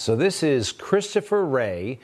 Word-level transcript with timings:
So 0.00 0.16
this 0.16 0.42
is 0.42 0.72
Christopher 0.72 1.44
Wray, 1.44 1.98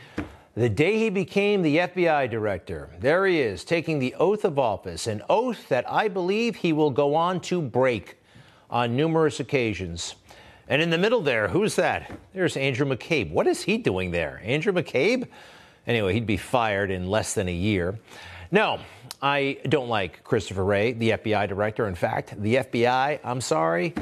the 0.54 0.68
day 0.68 0.98
he 0.98 1.08
became 1.08 1.62
the 1.62 1.78
FBI 1.78 2.30
director. 2.30 2.90
There 3.00 3.24
he 3.24 3.40
is, 3.40 3.64
taking 3.64 4.00
the 4.00 4.14
oath 4.16 4.44
of 4.44 4.58
office, 4.58 5.06
an 5.06 5.22
oath 5.30 5.66
that 5.70 5.90
I 5.90 6.08
believe 6.08 6.56
he 6.56 6.74
will 6.74 6.90
go 6.90 7.14
on 7.14 7.40
to 7.40 7.62
break 7.62 8.18
on 8.68 8.96
numerous 8.96 9.40
occasions. 9.40 10.14
And 10.68 10.82
in 10.82 10.90
the 10.90 10.98
middle 10.98 11.22
there, 11.22 11.48
who's 11.48 11.74
that? 11.76 12.12
There's 12.34 12.58
Andrew 12.58 12.84
McCabe. 12.84 13.30
What 13.30 13.46
is 13.46 13.62
he 13.62 13.78
doing 13.78 14.10
there? 14.10 14.42
Andrew 14.44 14.74
McCabe? 14.74 15.26
Anyway, 15.86 16.12
he'd 16.12 16.26
be 16.26 16.36
fired 16.36 16.90
in 16.90 17.08
less 17.08 17.32
than 17.32 17.48
a 17.48 17.54
year. 17.54 17.98
No, 18.50 18.78
I 19.22 19.56
don't 19.70 19.88
like 19.88 20.22
Christopher 20.22 20.66
Wray, 20.66 20.92
the 20.92 21.12
FBI 21.12 21.48
director. 21.48 21.88
In 21.88 21.94
fact, 21.94 22.34
the 22.42 22.56
FBI, 22.56 23.20
I'm 23.24 23.40
sorry, 23.40 23.94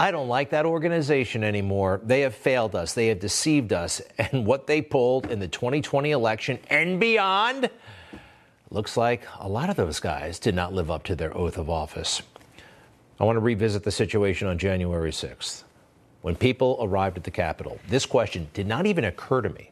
I 0.00 0.12
don't 0.12 0.28
like 0.28 0.48
that 0.50 0.64
organization 0.64 1.44
anymore. 1.44 2.00
They 2.02 2.22
have 2.22 2.34
failed 2.34 2.74
us, 2.74 2.94
they 2.94 3.08
have 3.08 3.20
deceived 3.20 3.74
us. 3.74 4.00
And 4.18 4.46
what 4.46 4.66
they 4.66 4.80
pulled 4.80 5.30
in 5.30 5.40
the 5.40 5.48
2020 5.48 6.10
election 6.10 6.58
and 6.70 6.98
beyond 6.98 7.68
looks 8.70 8.96
like 8.96 9.26
a 9.38 9.46
lot 9.46 9.68
of 9.68 9.76
those 9.76 10.00
guys 10.00 10.38
did 10.38 10.54
not 10.54 10.72
live 10.72 10.90
up 10.90 11.02
to 11.04 11.14
their 11.14 11.36
oath 11.36 11.58
of 11.58 11.68
office. 11.68 12.22
I 13.18 13.24
want 13.24 13.36
to 13.36 13.40
revisit 13.40 13.82
the 13.82 13.90
situation 13.90 14.48
on 14.48 14.56
January 14.56 15.10
6th 15.10 15.64
when 16.22 16.34
people 16.34 16.78
arrived 16.80 17.18
at 17.18 17.24
the 17.24 17.30
Capitol. 17.30 17.78
This 17.88 18.06
question 18.06 18.48
did 18.54 18.66
not 18.66 18.86
even 18.86 19.04
occur 19.04 19.42
to 19.42 19.50
me. 19.50 19.70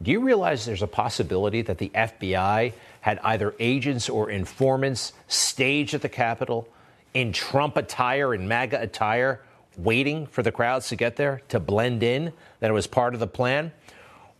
Do 0.00 0.10
you 0.10 0.20
realize 0.20 0.64
there's 0.64 0.80
a 0.80 0.86
possibility 0.86 1.60
that 1.60 1.76
the 1.76 1.90
FBI 1.90 2.72
had 3.02 3.18
either 3.22 3.54
agents 3.58 4.08
or 4.08 4.30
informants 4.30 5.12
staged 5.26 5.92
at 5.92 6.00
the 6.00 6.08
Capitol 6.08 6.66
in 7.12 7.34
Trump 7.34 7.76
attire 7.76 8.32
and 8.32 8.48
MAGA 8.48 8.80
attire? 8.80 9.42
Waiting 9.78 10.26
for 10.26 10.42
the 10.42 10.50
crowds 10.50 10.88
to 10.88 10.96
get 10.96 11.16
there 11.16 11.40
to 11.48 11.60
blend 11.60 12.02
in, 12.02 12.32
that 12.58 12.68
it 12.68 12.74
was 12.74 12.88
part 12.88 13.14
of 13.14 13.20
the 13.20 13.28
plan? 13.28 13.72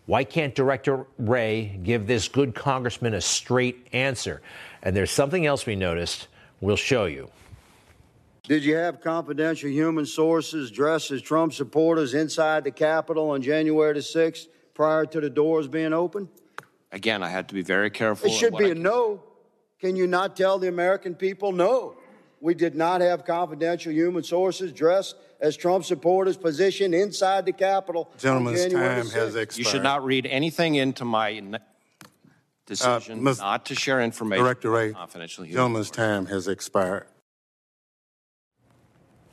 Why 0.06 0.25
can't 0.25 0.54
Director 0.54 1.06
Wray 1.16 1.78
give 1.82 2.06
this 2.06 2.28
good 2.28 2.54
congressman 2.54 3.15
a 3.15 3.21
straight 3.21 3.87
answer? 3.93 4.43
And 4.82 4.97
there's 4.97 5.12
something 5.12 5.47
else 5.47 5.65
we 5.65 5.77
noticed. 5.77 6.27
We'll 6.60 6.77
show 6.77 7.04
you. 7.04 7.31
Did 8.43 8.65
you 8.65 8.75
have 8.75 9.00
confidential 9.00 9.69
human 9.69 10.06
sources 10.06 10.71
dressed 10.71 11.10
as 11.12 11.22
Trump 11.22 11.53
supporters 11.53 12.15
inside 12.15 12.65
the 12.65 12.71
Capitol 12.71 13.31
on 13.31 13.43
January 13.43 13.93
the 13.93 14.00
6th 14.00 14.47
prior 14.75 15.04
to 15.06 15.21
the 15.21 15.31
doors 15.31 15.69
being 15.69 15.93
open? 15.93 16.28
Again, 16.91 17.22
I 17.22 17.28
had 17.28 17.47
to 17.48 17.54
be 17.54 17.62
very 17.62 17.91
careful. 17.91 18.28
It 18.28 18.32
should 18.32 18.56
be 18.56 18.71
a 18.71 18.75
no. 18.75 19.22
Can 19.78 19.94
you 19.94 20.06
not 20.09 20.34
tell 20.34 20.59
the 20.59 20.69
American 20.69 21.15
people 21.15 21.53
no? 21.53 21.97
We 22.41 22.54
did 22.54 22.75
not 22.75 23.03
have 23.03 23.25
confidential 23.25 23.93
human 23.93 24.22
sources 24.22 24.72
dressed 24.72 25.16
as 25.41 25.56
Trump 25.56 25.84
supporters 25.84 26.37
positioned 26.37 26.94
inside 26.94 27.47
the 27.47 27.53
Capitol. 27.53 28.10
Gentleman's 28.19 28.66
time 28.66 29.09
has 29.10 29.37
expired. 29.37 29.59
You 29.59 29.65
should 29.65 29.82
not 29.82 30.04
read 30.04 30.26
anything 30.26 30.75
into 30.75 31.04
my 31.04 31.43
decision 32.66 33.26
uh, 33.26 33.34
not 33.38 33.66
to 33.66 33.75
share 33.75 34.00
information. 34.00 34.44
Director 34.44 34.71
Wray, 34.71 34.93
confidential 34.93 35.44
human 35.44 35.56
gentleman's 35.56 35.91
time 35.91 36.27
has 36.27 36.48
expired. 36.48 37.06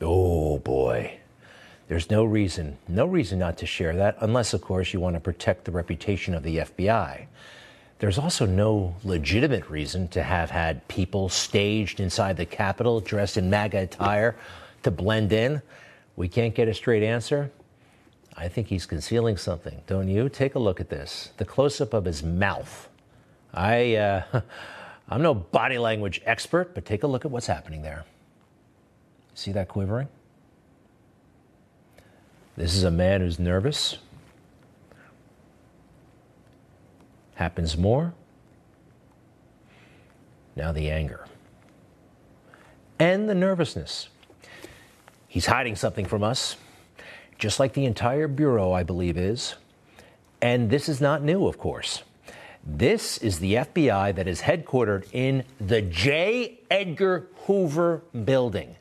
Oh 0.01 0.59
boy. 0.59 1.19
There's 1.87 2.09
no 2.09 2.25
reason, 2.25 2.79
no 2.87 3.05
reason 3.05 3.37
not 3.37 3.57
to 3.59 3.67
share 3.67 3.95
that, 3.95 4.17
unless, 4.19 4.55
of 4.55 4.61
course, 4.61 4.91
you 4.91 4.99
want 4.99 5.15
to 5.15 5.19
protect 5.19 5.65
the 5.65 5.71
reputation 5.71 6.33
of 6.33 6.41
the 6.41 6.57
FBI. 6.57 7.27
There's 7.99 8.17
also 8.17 8.47
no 8.47 8.95
legitimate 9.03 9.69
reason 9.69 10.07
to 10.09 10.23
have 10.23 10.49
had 10.49 10.87
people 10.87 11.29
staged 11.29 11.99
inside 11.99 12.37
the 12.37 12.45
Capitol 12.45 12.99
dressed 13.01 13.37
in 13.37 13.51
MAGA 13.51 13.83
attire 13.83 14.35
to 14.81 14.89
blend 14.89 15.31
in. 15.31 15.61
We 16.15 16.27
can't 16.27 16.55
get 16.55 16.67
a 16.67 16.73
straight 16.73 17.03
answer. 17.03 17.51
I 18.37 18.47
think 18.47 18.67
he's 18.67 18.85
concealing 18.85 19.37
something, 19.37 19.81
don't 19.87 20.07
you? 20.07 20.29
Take 20.29 20.55
a 20.55 20.59
look 20.59 20.79
at 20.79 20.89
this. 20.89 21.31
The 21.37 21.45
close 21.45 21.79
up 21.79 21.93
of 21.93 22.05
his 22.05 22.23
mouth. 22.23 22.89
I, 23.53 23.95
uh, 23.95 24.41
I'm 25.09 25.21
no 25.21 25.33
body 25.33 25.77
language 25.77 26.21
expert, 26.25 26.73
but 26.73 26.85
take 26.85 27.03
a 27.03 27.07
look 27.07 27.25
at 27.25 27.31
what's 27.31 27.47
happening 27.47 27.81
there. 27.81 28.05
See 29.33 29.51
that 29.53 29.67
quivering? 29.67 30.07
This 32.57 32.75
is 32.75 32.83
a 32.83 32.91
man 32.91 33.21
who's 33.21 33.39
nervous. 33.39 33.97
happens 37.35 37.77
more. 37.77 38.13
Now 40.55 40.71
the 40.71 40.89
anger 40.89 41.25
and 42.97 43.29
the 43.29 43.35
nervousness. 43.35 44.09
He's 45.35 45.47
hiding 45.47 45.75
something 45.75 46.05
from 46.05 46.23
us, 46.23 46.55
just 47.37 47.59
like 47.59 47.73
the 47.73 47.83
entire 47.83 48.29
Bureau, 48.29 48.71
I 48.71 48.83
believe, 48.83 49.17
is. 49.17 49.55
And 50.41 50.69
this 50.69 50.87
is 50.87 51.01
not 51.01 51.23
new, 51.23 51.45
of 51.45 51.57
course. 51.57 52.03
This 52.65 53.17
is 53.17 53.39
the 53.39 53.55
FBI 53.55 54.15
that 54.15 54.29
is 54.29 54.43
headquartered 54.43 55.07
in 55.11 55.43
the 55.59 55.81
J. 55.81 56.61
Edgar 56.71 57.27
Hoover 57.47 58.01
building. 58.23 58.77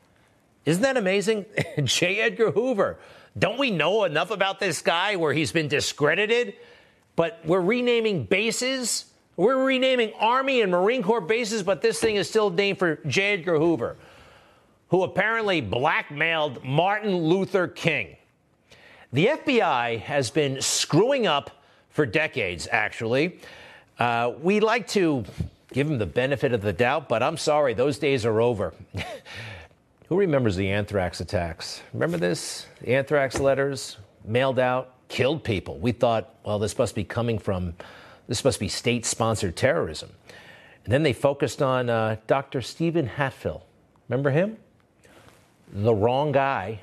Isn't 0.64 0.82
that 0.82 0.96
amazing? 0.96 1.44
J. 1.82 2.20
Edgar 2.20 2.52
Hoover. 2.52 2.98
Don't 3.36 3.58
we 3.58 3.72
know 3.72 4.04
enough 4.04 4.30
about 4.30 4.60
this 4.60 4.80
guy 4.80 5.16
where 5.16 5.32
he's 5.32 5.50
been 5.50 5.66
discredited? 5.66 6.54
but 7.16 7.40
we're 7.44 7.60
renaming 7.60 8.24
bases. 8.24 9.06
We're 9.36 9.64
renaming 9.64 10.12
Army 10.18 10.60
and 10.60 10.70
Marine 10.70 11.02
Corps 11.02 11.20
bases, 11.20 11.62
but 11.62 11.82
this 11.82 11.98
thing 11.98 12.16
is 12.16 12.28
still 12.28 12.50
named 12.50 12.78
for 12.78 13.00
J. 13.06 13.34
Edgar 13.34 13.58
Hoover, 13.58 13.96
who 14.94 15.02
apparently 15.02 15.60
blackmailed 15.60 16.62
Martin 16.62 17.16
Luther 17.16 17.66
King. 17.66 18.16
The 19.12 19.26
FBI 19.26 19.98
has 19.98 20.30
been 20.30 20.62
screwing 20.62 21.26
up 21.26 21.50
for 21.90 22.06
decades, 22.06 22.68
actually. 22.70 23.40
Uh, 23.98 24.34
we 24.40 24.60
like 24.60 24.86
to 24.90 25.24
give 25.72 25.88
them 25.88 25.98
the 25.98 26.06
benefit 26.06 26.52
of 26.52 26.62
the 26.62 26.72
doubt, 26.72 27.08
but 27.08 27.24
I'm 27.24 27.36
sorry, 27.36 27.74
those 27.74 27.98
days 27.98 28.24
are 28.24 28.40
over. 28.40 28.72
Who 30.10 30.16
remembers 30.16 30.54
the 30.54 30.70
anthrax 30.70 31.20
attacks? 31.20 31.82
Remember 31.92 32.16
this? 32.16 32.68
The 32.80 32.94
anthrax 32.94 33.40
letters 33.40 33.96
mailed 34.24 34.60
out 34.60 34.94
killed 35.08 35.42
people. 35.42 35.76
We 35.78 35.90
thought, 35.90 36.36
well, 36.44 36.60
this 36.60 36.78
must 36.78 36.94
be 36.94 37.02
coming 37.02 37.40
from, 37.40 37.74
this 38.28 38.44
must 38.44 38.60
be 38.60 38.68
state 38.68 39.04
sponsored 39.06 39.56
terrorism. 39.56 40.10
And 40.84 40.92
then 40.92 41.02
they 41.02 41.12
focused 41.12 41.62
on 41.62 41.90
uh, 41.90 42.18
Dr. 42.28 42.62
Stephen 42.62 43.08
Hatfill. 43.08 43.62
Remember 44.08 44.30
him? 44.30 44.58
The 45.74 45.92
wrong 45.92 46.30
guy. 46.30 46.80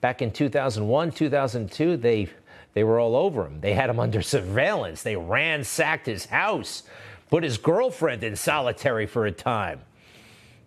Back 0.00 0.22
in 0.22 0.30
2001, 0.30 1.12
2002, 1.12 1.96
they, 1.98 2.28
they 2.72 2.82
were 2.82 2.98
all 2.98 3.14
over 3.14 3.44
him. 3.44 3.60
They 3.60 3.74
had 3.74 3.90
him 3.90 4.00
under 4.00 4.22
surveillance. 4.22 5.02
They 5.02 5.16
ransacked 5.16 6.06
his 6.06 6.24
house, 6.26 6.84
put 7.28 7.44
his 7.44 7.58
girlfriend 7.58 8.24
in 8.24 8.34
solitary 8.34 9.06
for 9.06 9.26
a 9.26 9.32
time. 9.32 9.82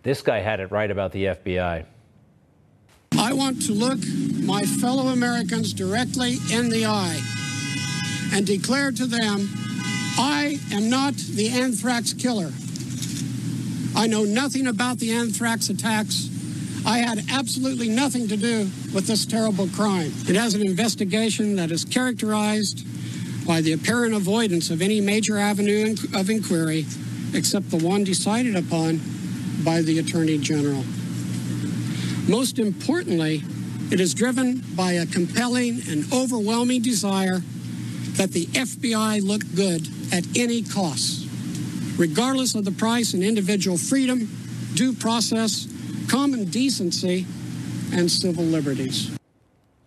This 0.04 0.22
guy 0.22 0.40
had 0.40 0.60
it 0.60 0.70
right 0.70 0.90
about 0.90 1.10
the 1.12 1.24
FBI. 1.24 1.84
I 3.18 3.32
want 3.32 3.62
to 3.66 3.72
look 3.72 3.98
my 4.42 4.62
fellow 4.62 5.08
Americans 5.08 5.72
directly 5.72 6.36
in 6.52 6.70
the 6.70 6.86
eye 6.86 7.20
and 8.32 8.46
declare 8.46 8.92
to 8.92 9.06
them 9.06 9.48
I 10.18 10.58
am 10.72 10.88
not 10.88 11.14
the 11.14 11.48
anthrax 11.48 12.12
killer. 12.12 12.52
I 13.94 14.06
know 14.06 14.24
nothing 14.24 14.66
about 14.66 14.98
the 14.98 15.12
anthrax 15.12 15.68
attacks. 15.68 16.28
I 16.84 16.98
had 16.98 17.24
absolutely 17.30 17.88
nothing 17.88 18.28
to 18.28 18.36
do 18.36 18.70
with 18.92 19.06
this 19.06 19.24
terrible 19.24 19.68
crime. 19.68 20.12
It 20.28 20.36
has 20.36 20.54
an 20.54 20.66
investigation 20.66 21.56
that 21.56 21.70
is 21.70 21.84
characterized 21.84 22.84
by 23.46 23.60
the 23.60 23.72
apparent 23.72 24.14
avoidance 24.14 24.70
of 24.70 24.82
any 24.82 25.00
major 25.00 25.38
avenue 25.38 25.94
of 26.14 26.30
inquiry 26.30 26.86
except 27.34 27.70
the 27.70 27.78
one 27.78 28.04
decided 28.04 28.56
upon 28.56 29.00
by 29.64 29.82
the 29.82 29.98
Attorney 29.98 30.38
General. 30.38 30.84
Most 32.28 32.58
importantly, 32.58 33.42
it 33.90 34.00
is 34.00 34.14
driven 34.14 34.62
by 34.74 34.92
a 34.92 35.06
compelling 35.06 35.80
and 35.88 36.10
overwhelming 36.12 36.82
desire 36.82 37.40
that 38.16 38.32
the 38.32 38.46
FBI 38.46 39.22
look 39.22 39.42
good 39.54 39.88
at 40.12 40.24
any 40.36 40.62
cost, 40.62 41.26
regardless 41.96 42.54
of 42.54 42.64
the 42.64 42.72
price 42.72 43.14
and 43.14 43.22
individual 43.22 43.78
freedom, 43.78 44.28
due 44.74 44.92
process, 44.92 45.66
common 46.08 46.44
decency, 46.46 47.26
and 47.92 48.10
civil 48.10 48.44
liberties. 48.44 49.16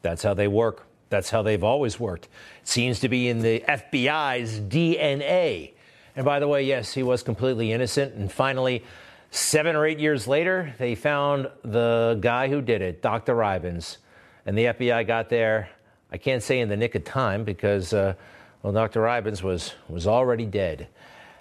That's 0.01 0.23
how 0.23 0.33
they 0.33 0.47
work. 0.47 0.85
That's 1.09 1.29
how 1.29 1.41
they've 1.41 1.63
always 1.63 1.99
worked. 1.99 2.25
It 2.61 2.67
seems 2.67 2.99
to 2.99 3.09
be 3.09 3.29
in 3.29 3.39
the 3.39 3.63
FBI's 3.67 4.59
DNA. 4.59 5.71
And 6.15 6.25
by 6.25 6.39
the 6.39 6.47
way, 6.47 6.63
yes, 6.63 6.93
he 6.93 7.03
was 7.03 7.23
completely 7.23 7.71
innocent. 7.71 8.15
And 8.15 8.31
finally, 8.31 8.83
seven 9.31 9.75
or 9.75 9.85
eight 9.85 9.99
years 9.99 10.27
later, 10.27 10.73
they 10.77 10.95
found 10.95 11.49
the 11.63 12.17
guy 12.21 12.47
who 12.47 12.61
did 12.61 12.81
it, 12.81 13.01
Dr. 13.01 13.43
Ivins. 13.43 13.97
And 14.45 14.57
the 14.57 14.65
FBI 14.65 15.07
got 15.07 15.29
there, 15.29 15.69
I 16.11 16.17
can't 16.17 16.41
say 16.41 16.59
in 16.59 16.69
the 16.69 16.77
nick 16.77 16.95
of 16.95 17.03
time 17.03 17.43
because, 17.43 17.93
uh, 17.93 18.13
well, 18.61 18.73
Dr. 18.73 19.07
Ivins 19.07 19.43
was, 19.43 19.73
was 19.89 20.07
already 20.07 20.45
dead. 20.45 20.87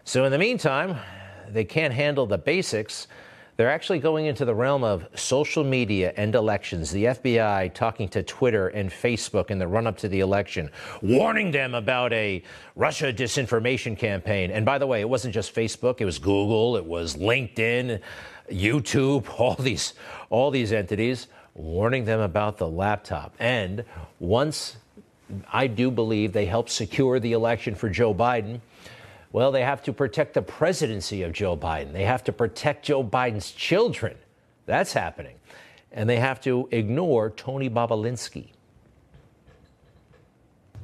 So 0.05 0.25
in 0.25 0.33
the 0.33 0.39
meantime, 0.39 0.97
they 1.49 1.65
can't 1.65 1.93
handle 1.93 2.27
the 2.27 2.39
basics. 2.39 3.07
They're 3.57 3.71
actually 3.71 4.01
going 4.01 4.27
into 4.27 4.45
the 4.45 4.55
realm 4.55 4.83
of 4.83 5.07
social 5.15 5.63
media 5.63 6.13
and 6.17 6.35
elections. 6.35 6.91
The 6.91 7.05
FBI 7.05 7.73
talking 7.73 8.09
to 8.09 8.23
Twitter 8.23 8.69
and 8.69 8.91
Facebook 8.91 9.51
in 9.51 9.59
the 9.59 9.69
run 9.69 9.87
up 9.87 9.97
to 9.99 10.09
the 10.09 10.21
election, 10.21 10.71
warning 11.03 11.53
them 11.53 11.75
about 11.75 12.13
a 12.13 12.43
Russia 12.75 13.13
disinformation 13.13 13.97
campaign. 13.97 14.51
And 14.51 14.67
by 14.67 14.79
the 14.79 14.87
way, 14.87 15.01
it 15.01 15.09
wasn't 15.09 15.35
just 15.35 15.55
Facebook, 15.55 16.01
it 16.01 16.05
was 16.05 16.19
Google, 16.19 16.77
it 16.77 16.85
was 16.85 17.17
LinkedIn, 17.17 18.01
YouTube, 18.51 19.29
all 19.39 19.55
these, 19.55 19.95
all 20.31 20.51
these 20.51 20.73
entities 20.73 21.29
warning 21.55 22.05
them 22.05 22.21
about 22.21 22.59
the 22.59 22.69
laptop. 22.69 23.35
And 23.39 23.85
once 24.19 24.77
I 25.53 25.67
do 25.67 25.91
believe 25.91 26.33
they 26.33 26.47
helped 26.47 26.71
secure 26.71 27.19
the 27.21 27.33
election 27.33 27.75
for 27.75 27.89
Joe 27.89 28.15
Biden 28.15 28.61
well, 29.35 29.51
they 29.51 29.63
have 29.63 29.83
to 29.83 29.93
protect 29.93 30.35
the 30.35 30.43
presidency 30.43 31.25
of 31.25 31.33
Joe 31.33 31.57
Biden. 31.57 31.93
They 31.93 32.05
have 32.05 32.23
to 32.23 32.33
protect 32.33 32.85
Joe 32.85 33.03
Biden's 33.03 33.51
children. 33.51 34.15
That's 34.65 34.93
happening. 34.93 35.35
And 35.91 36.09
they 36.09 36.19
have 36.19 36.41
to 36.43 36.69
ignore 36.71 37.31
Tony 37.31 37.69
Bobulinski. 37.69 38.51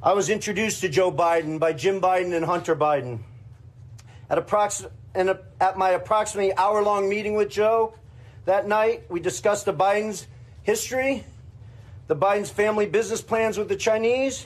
I 0.03 0.11
was 0.11 0.29
introduced 0.29 0.81
to 0.81 0.89
Joe 0.89 1.13
Biden 1.13 1.59
by 1.59 1.71
Jim 1.71 2.01
Biden 2.01 2.35
and 2.35 2.43
Hunter 2.43 2.75
Biden. 2.75 3.19
At, 4.29 4.45
approx- 4.45 4.91
a, 5.15 5.39
at 5.61 5.77
my 5.77 5.91
approximately 5.91 6.53
hour 6.57 6.83
long 6.83 7.07
meeting 7.07 7.35
with 7.35 7.49
Joe 7.49 7.93
that 8.43 8.67
night, 8.67 9.03
we 9.07 9.21
discussed 9.21 9.63
the 9.63 9.73
Biden's 9.73 10.27
history, 10.63 11.23
the 12.07 12.17
Biden's 12.17 12.49
family 12.49 12.85
business 12.85 13.21
plans 13.21 13.57
with 13.57 13.69
the 13.69 13.77
Chinese, 13.77 14.45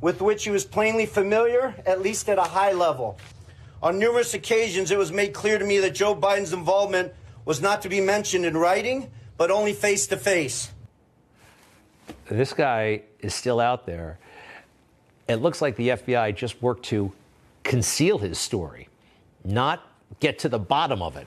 with 0.00 0.22
which 0.22 0.44
he 0.44 0.50
was 0.50 0.64
plainly 0.64 1.04
familiar, 1.04 1.74
at 1.84 2.00
least 2.00 2.30
at 2.30 2.38
a 2.38 2.42
high 2.42 2.72
level. 2.72 3.18
On 3.82 3.98
numerous 3.98 4.32
occasions, 4.32 4.90
it 4.90 4.98
was 4.98 5.10
made 5.10 5.34
clear 5.34 5.58
to 5.58 5.64
me 5.64 5.78
that 5.80 5.94
Joe 5.94 6.14
Biden's 6.14 6.52
involvement 6.52 7.12
was 7.44 7.60
not 7.60 7.82
to 7.82 7.88
be 7.88 8.00
mentioned 8.00 8.44
in 8.44 8.56
writing, 8.56 9.10
but 9.36 9.50
only 9.50 9.72
face 9.72 10.06
to 10.08 10.16
face. 10.16 10.70
This 12.28 12.52
guy 12.52 13.02
is 13.18 13.34
still 13.34 13.58
out 13.58 13.84
there. 13.86 14.18
It 15.26 15.36
looks 15.36 15.60
like 15.60 15.76
the 15.76 15.88
FBI 15.88 16.36
just 16.36 16.62
worked 16.62 16.84
to 16.86 17.12
conceal 17.64 18.18
his 18.18 18.38
story, 18.38 18.88
not 19.44 19.82
get 20.20 20.38
to 20.40 20.48
the 20.48 20.58
bottom 20.58 21.02
of 21.02 21.16
it. 21.16 21.26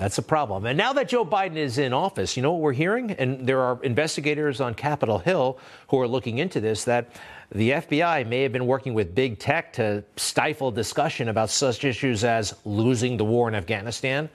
That's 0.00 0.16
a 0.16 0.22
problem. 0.22 0.64
And 0.64 0.78
now 0.78 0.94
that 0.94 1.10
Joe 1.10 1.26
Biden 1.26 1.56
is 1.56 1.76
in 1.76 1.92
office, 1.92 2.34
you 2.34 2.42
know 2.42 2.52
what 2.52 2.62
we're 2.62 2.72
hearing? 2.72 3.10
And 3.10 3.46
there 3.46 3.60
are 3.60 3.78
investigators 3.82 4.58
on 4.58 4.72
Capitol 4.72 5.18
Hill 5.18 5.58
who 5.88 6.00
are 6.00 6.08
looking 6.08 6.38
into 6.38 6.58
this 6.58 6.84
that 6.84 7.10
the 7.52 7.72
FBI 7.72 8.26
may 8.26 8.42
have 8.42 8.50
been 8.50 8.64
working 8.64 8.94
with 8.94 9.14
big 9.14 9.38
tech 9.38 9.74
to 9.74 10.02
stifle 10.16 10.70
discussion 10.70 11.28
about 11.28 11.50
such 11.50 11.84
issues 11.84 12.24
as 12.24 12.54
losing 12.64 13.18
the 13.18 13.26
war 13.26 13.46
in 13.46 13.54
Afghanistan. 13.54 14.30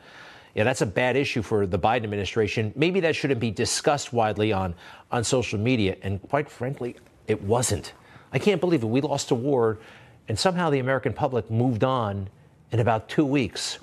Yeah, 0.54 0.66
that's 0.66 0.82
a 0.82 0.86
bad 0.86 1.16
issue 1.16 1.42
for 1.42 1.66
the 1.66 1.80
Biden 1.80 2.04
administration. 2.04 2.72
Maybe 2.76 3.00
that 3.00 3.16
shouldn't 3.16 3.40
be 3.40 3.50
discussed 3.50 4.14
widely 4.14 4.54
on, 4.54 4.76
on 5.12 5.24
social 5.24 5.58
media. 5.58 5.98
And 6.04 6.22
quite 6.30 6.48
frankly, 6.48 6.96
it 7.26 7.42
wasn't. 7.42 7.94
I 8.32 8.38
can't 8.38 8.62
believe 8.62 8.84
it. 8.84 8.86
We 8.86 9.02
lost 9.02 9.32
a 9.32 9.36
war, 9.36 9.80
and 10.28 10.38
somehow 10.38 10.70
the 10.70 10.78
American 10.78 11.14
public 11.14 11.50
moved 11.50 11.84
on 11.84 12.30
in 12.72 12.80
about 12.80 13.10
two 13.10 13.26
weeks. 13.26 13.80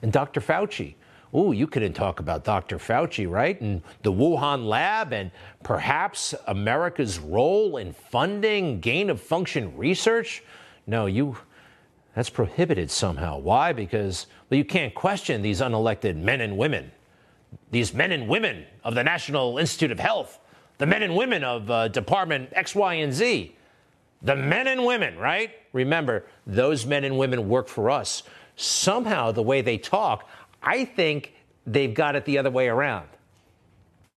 And 0.00 0.10
Dr. 0.10 0.40
Fauci, 0.40 0.94
oh, 1.32 1.52
you 1.52 1.66
couldn't 1.66 1.92
talk 1.92 2.20
about 2.20 2.44
Dr. 2.44 2.78
Fauci, 2.78 3.30
right? 3.30 3.60
And 3.60 3.82
the 4.02 4.12
Wuhan 4.12 4.66
lab 4.66 5.12
and 5.12 5.30
perhaps 5.62 6.34
America's 6.46 7.18
role 7.18 7.76
in 7.76 7.92
funding 7.92 8.80
gain 8.80 9.10
of 9.10 9.20
function 9.20 9.76
research. 9.76 10.42
No, 10.86 11.06
you 11.06 11.36
that's 12.14 12.30
prohibited 12.30 12.90
somehow. 12.90 13.38
Why? 13.38 13.72
Because 13.72 14.26
well, 14.50 14.58
you 14.58 14.64
can't 14.64 14.94
question 14.94 15.40
these 15.42 15.60
unelected 15.60 16.16
men 16.16 16.40
and 16.40 16.56
women, 16.56 16.90
these 17.70 17.94
men 17.94 18.10
and 18.10 18.26
women 18.28 18.64
of 18.82 18.94
the 18.94 19.04
National 19.04 19.58
Institute 19.58 19.92
of 19.92 20.00
Health, 20.00 20.40
the 20.78 20.86
men 20.86 21.02
and 21.02 21.14
women 21.14 21.44
of 21.44 21.70
uh, 21.70 21.88
Department 21.88 22.48
X, 22.52 22.74
Y, 22.74 22.94
and 22.94 23.12
Z, 23.12 23.54
the 24.22 24.34
men 24.34 24.66
and 24.66 24.84
women, 24.84 25.16
right? 25.16 25.50
Remember, 25.72 26.24
those 26.46 26.86
men 26.86 27.04
and 27.04 27.18
women 27.18 27.48
work 27.48 27.68
for 27.68 27.90
us. 27.90 28.24
Somehow, 28.56 29.30
the 29.30 29.42
way 29.42 29.60
they 29.60 29.78
talk, 29.78 30.28
I 30.62 30.84
think 30.84 31.34
they've 31.66 31.92
got 31.92 32.16
it 32.16 32.24
the 32.24 32.38
other 32.38 32.50
way 32.50 32.68
around. 32.68 33.08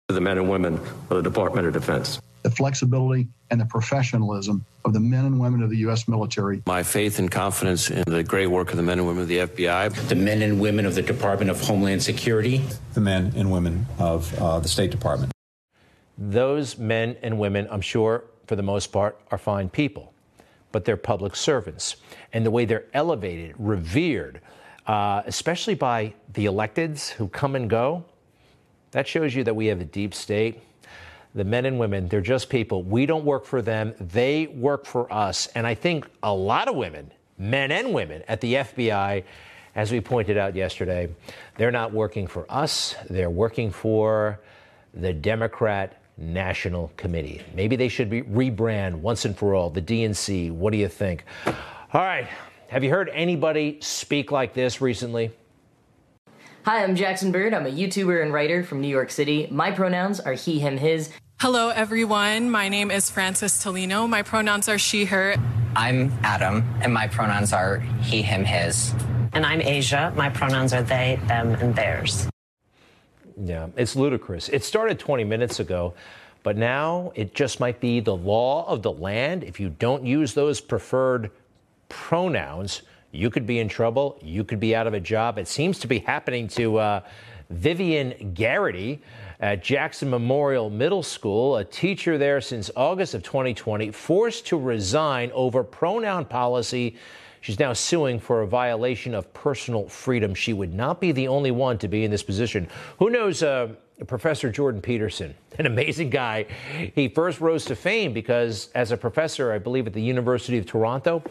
The 0.09 0.21
men 0.21 0.39
and 0.39 0.51
women 0.51 0.75
of 0.75 1.09
the 1.09 1.23
Department 1.23 1.67
of 1.67 1.73
Defense. 1.73 2.21
The 2.43 2.51
flexibility 2.51 3.29
and 3.51 3.61
the 3.61 3.67
professionalism 3.67 4.65
of 4.85 4.93
the 4.93 5.01
men 5.01 5.27
and 5.27 5.39
women 5.39 5.63
of 5.63 5.71
the 5.71 5.77
U.S. 5.79 6.09
military. 6.09 6.63
My 6.67 6.83
faith 6.83 7.19
and 7.19 7.31
confidence 7.31 7.91
in 7.91 8.03
the 8.07 8.23
great 8.23 8.47
work 8.47 8.71
of 8.71 8.77
the 8.77 8.83
men 8.83 8.99
and 8.99 9.07
women 9.07 9.23
of 9.23 9.29
the 9.29 9.39
FBI. 9.39 10.09
The 10.09 10.15
men 10.15 10.41
and 10.43 10.61
women 10.61 10.87
of 10.87 10.95
the 10.95 11.03
Department 11.03 11.51
of 11.51 11.61
Homeland 11.61 12.03
Security. 12.03 12.63
The 12.95 13.01
men 13.01 13.33
and 13.37 13.53
women 13.53 13.87
of 13.99 14.33
uh, 14.41 14.59
the 14.61 14.69
State 14.69 14.91
Department. 14.91 15.33
Those 16.17 16.79
men 16.79 17.17
and 17.23 17.39
women, 17.39 17.69
I'm 17.71 17.81
sure, 17.81 18.25
for 18.47 18.57
the 18.57 18.63
most 18.63 18.89
part, 18.89 19.19
are 19.31 19.39
fine 19.39 19.69
people, 19.69 20.13
but 20.73 20.85
they're 20.85 20.97
public 20.97 21.37
servants. 21.37 21.97
And 22.33 22.45
the 22.45 22.51
way 22.51 22.65
they're 22.65 22.87
elevated, 22.95 23.55
revered, 23.59 24.41
uh, 24.91 25.23
especially 25.27 25.77
by 25.77 26.13
the 26.33 26.47
electeds 26.47 27.11
who 27.11 27.29
come 27.29 27.55
and 27.55 27.71
go. 27.71 28.05
That 28.91 29.07
shows 29.07 29.37
you 29.37 29.45
that 29.45 29.55
we 29.55 29.67
have 29.67 29.81
a 29.81 29.85
deep 29.85 30.13
state. 30.13 30.63
The 31.33 31.45
men 31.45 31.65
and 31.65 31.79
women, 31.79 32.09
they're 32.09 32.21
just 32.21 32.51
people. 32.51 32.83
We 32.83 33.07
don't 33.07 33.25
work 33.25 33.45
for 33.45 33.63
them, 33.63 33.95
they 34.01 34.49
work 34.49 34.85
for 34.85 35.13
us. 35.13 35.47
And 35.55 35.65
I 35.65 35.77
think 35.77 36.09
a 36.25 36.35
lot 36.35 36.67
of 36.67 36.75
women, 36.75 37.13
men 37.39 37.71
and 37.71 37.95
women 37.95 38.25
at 38.27 38.41
the 38.41 38.55
FBI, 38.55 39.23
as 39.77 39.93
we 39.93 40.01
pointed 40.01 40.37
out 40.37 40.57
yesterday, 40.57 41.09
they're 41.57 41.71
not 41.71 41.93
working 41.93 42.27
for 42.27 42.45
us, 42.49 42.97
they're 43.09 43.31
working 43.31 43.71
for 43.71 44.41
the 44.93 45.13
Democrat 45.13 46.03
National 46.19 46.91
Committee. 46.97 47.43
Maybe 47.55 47.77
they 47.77 47.89
should 47.89 48.11
be 48.11 48.23
rebrand 48.23 48.97
once 48.97 49.25
and 49.25 49.39
for 49.39 49.55
all 49.55 49.71
the 49.71 49.83
DNC. 49.83 50.51
What 50.51 50.73
do 50.73 50.79
you 50.79 50.89
think? 50.89 51.27
All 51.47 52.03
right, 52.03 52.27
have 52.71 52.85
you 52.85 52.91
heard 52.91 53.11
anybody 53.13 53.79
speak 53.81 54.31
like 54.31 54.55
this 54.55 54.81
recently? 54.81 55.33
Hi, 56.65 56.85
I'm 56.85 56.95
Jackson 56.95 57.33
Bird. 57.33 57.53
I'm 57.53 57.67
a 57.67 57.71
YouTuber 57.71 58.23
and 58.23 58.33
writer 58.33 58.63
from 58.63 58.81
New 58.81 58.89
York 58.89 59.11
City. 59.11 59.49
My 59.51 59.73
pronouns 59.73 60.21
are 60.21 60.35
he, 60.35 60.61
him, 60.61 60.77
his. 60.77 61.11
Hello, 61.41 61.71
everyone. 61.71 62.49
My 62.49 62.69
name 62.69 62.93
is 62.93 63.11
Francis 63.11 63.65
Tolino. 63.65 64.09
My 64.09 64.23
pronouns 64.23 64.69
are 64.69 64.79
she, 64.79 65.05
her. 65.07 65.35
I'm 65.75 66.13
Adam, 66.23 66.63
and 66.81 66.95
my 66.95 67.09
pronouns 67.09 67.53
are 67.53 67.79
he, 68.03 68.23
him, 68.23 68.45
his. 68.45 68.95
And 69.33 69.45
I'm 69.45 69.61
Asia. 69.61 70.13
My 70.15 70.29
pronouns 70.29 70.73
are 70.73 70.83
they, 70.83 71.19
them, 71.27 71.55
and 71.55 71.75
theirs. 71.75 72.29
Yeah, 73.37 73.69
it's 73.77 73.97
ludicrous. 73.97 74.49
It 74.49 74.63
started 74.63 75.01
20 75.01 75.25
minutes 75.25 75.59
ago, 75.59 75.95
but 76.45 76.57
now 76.57 77.11
it 77.17 77.35
just 77.35 77.59
might 77.59 77.81
be 77.81 77.99
the 77.99 78.15
law 78.15 78.65
of 78.69 78.83
the 78.83 78.93
land. 78.93 79.43
If 79.43 79.59
you 79.59 79.71
don't 79.71 80.07
use 80.07 80.35
those 80.35 80.61
preferred 80.61 81.33
pronouns, 81.91 82.83
you 83.13 83.29
could 83.29 83.47
be 83.47 83.59
in 83.59 83.69
trouble. 83.69 84.19
You 84.23 84.45
could 84.45 84.61
be 84.61 84.75
out 84.75 84.87
of 84.87 84.95
a 84.95 85.01
job. 85.01 85.39
It 85.39 85.47
seems 85.47 85.79
to 85.81 85.87
be 85.87 85.99
happening 85.99 86.49
to 86.49 86.79
uh, 86.79 87.01
Vivian 87.51 88.33
Geraghty 88.35 89.03
at 89.41 89.63
Jackson 89.63 90.09
Memorial 90.09 90.71
Middle 90.71 91.03
School, 91.03 91.59
a 91.59 91.65
teacher 91.65 92.17
there 92.17 92.41
since 92.41 92.71
August 92.75 93.15
of 93.15 93.23
2020, 93.23 93.91
forced 93.91 94.47
to 94.47 94.59
resign 94.59 95.31
over 95.35 95.63
pronoun 95.63 96.25
policy 96.25 96.97
She's 97.41 97.59
now 97.59 97.73
suing 97.73 98.21
for 98.21 98.43
a 98.43 98.47
violation 98.47 99.15
of 99.15 99.33
personal 99.33 99.89
freedom. 99.89 100.35
She 100.35 100.53
would 100.53 100.75
not 100.75 101.01
be 101.01 101.13
the 101.13 101.29
only 101.29 101.51
one 101.51 101.79
to 101.79 101.89
be 101.89 102.05
in 102.05 102.11
this 102.11 102.23
position. 102.23 102.69
Who 102.99 103.11
knows? 103.11 103.43
Uh, 103.43 103.69
Professor 104.07 104.51
Jordan 104.51 104.81
Peterson, 104.81 105.35
an 105.59 105.67
amazing 105.67 106.09
guy. 106.09 106.47
He 106.95 107.09
first 107.09 107.41
rose 107.41 107.67
to 107.67 107.77
fame 107.77 108.15
because, 108.15 108.71
as 108.75 108.93
a 108.93 108.97
professor, 108.97 109.53
I 109.53 109.59
believe 109.59 109.87
at 109.87 109.93
the 109.93 110.03
University 110.03 110.57
of 110.57 110.65
Toronto, 110.65 111.23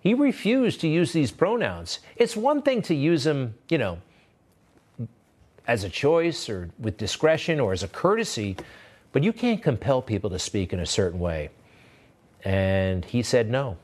he 0.00 0.14
refused 0.14 0.80
to 0.80 0.88
use 0.88 1.12
these 1.12 1.30
pronouns. 1.30 2.00
It's 2.16 2.36
one 2.36 2.62
thing 2.62 2.82
to 2.82 2.94
use 2.94 3.24
them, 3.24 3.54
you 3.68 3.78
know, 3.78 3.98
as 5.66 5.84
a 5.84 5.88
choice 5.88 6.48
or 6.48 6.70
with 6.78 6.96
discretion 6.96 7.60
or 7.60 7.72
as 7.72 7.82
a 7.82 7.88
courtesy, 7.88 8.56
but 9.12 9.22
you 9.22 9.32
can't 9.32 9.62
compel 9.62 10.02
people 10.02 10.30
to 10.30 10.38
speak 10.38 10.72
in 10.72 10.80
a 10.80 10.86
certain 10.86 11.20
way. 11.20 11.50
And 12.44 13.04
he 13.04 13.22
said 13.22 13.50
no. 13.50 13.76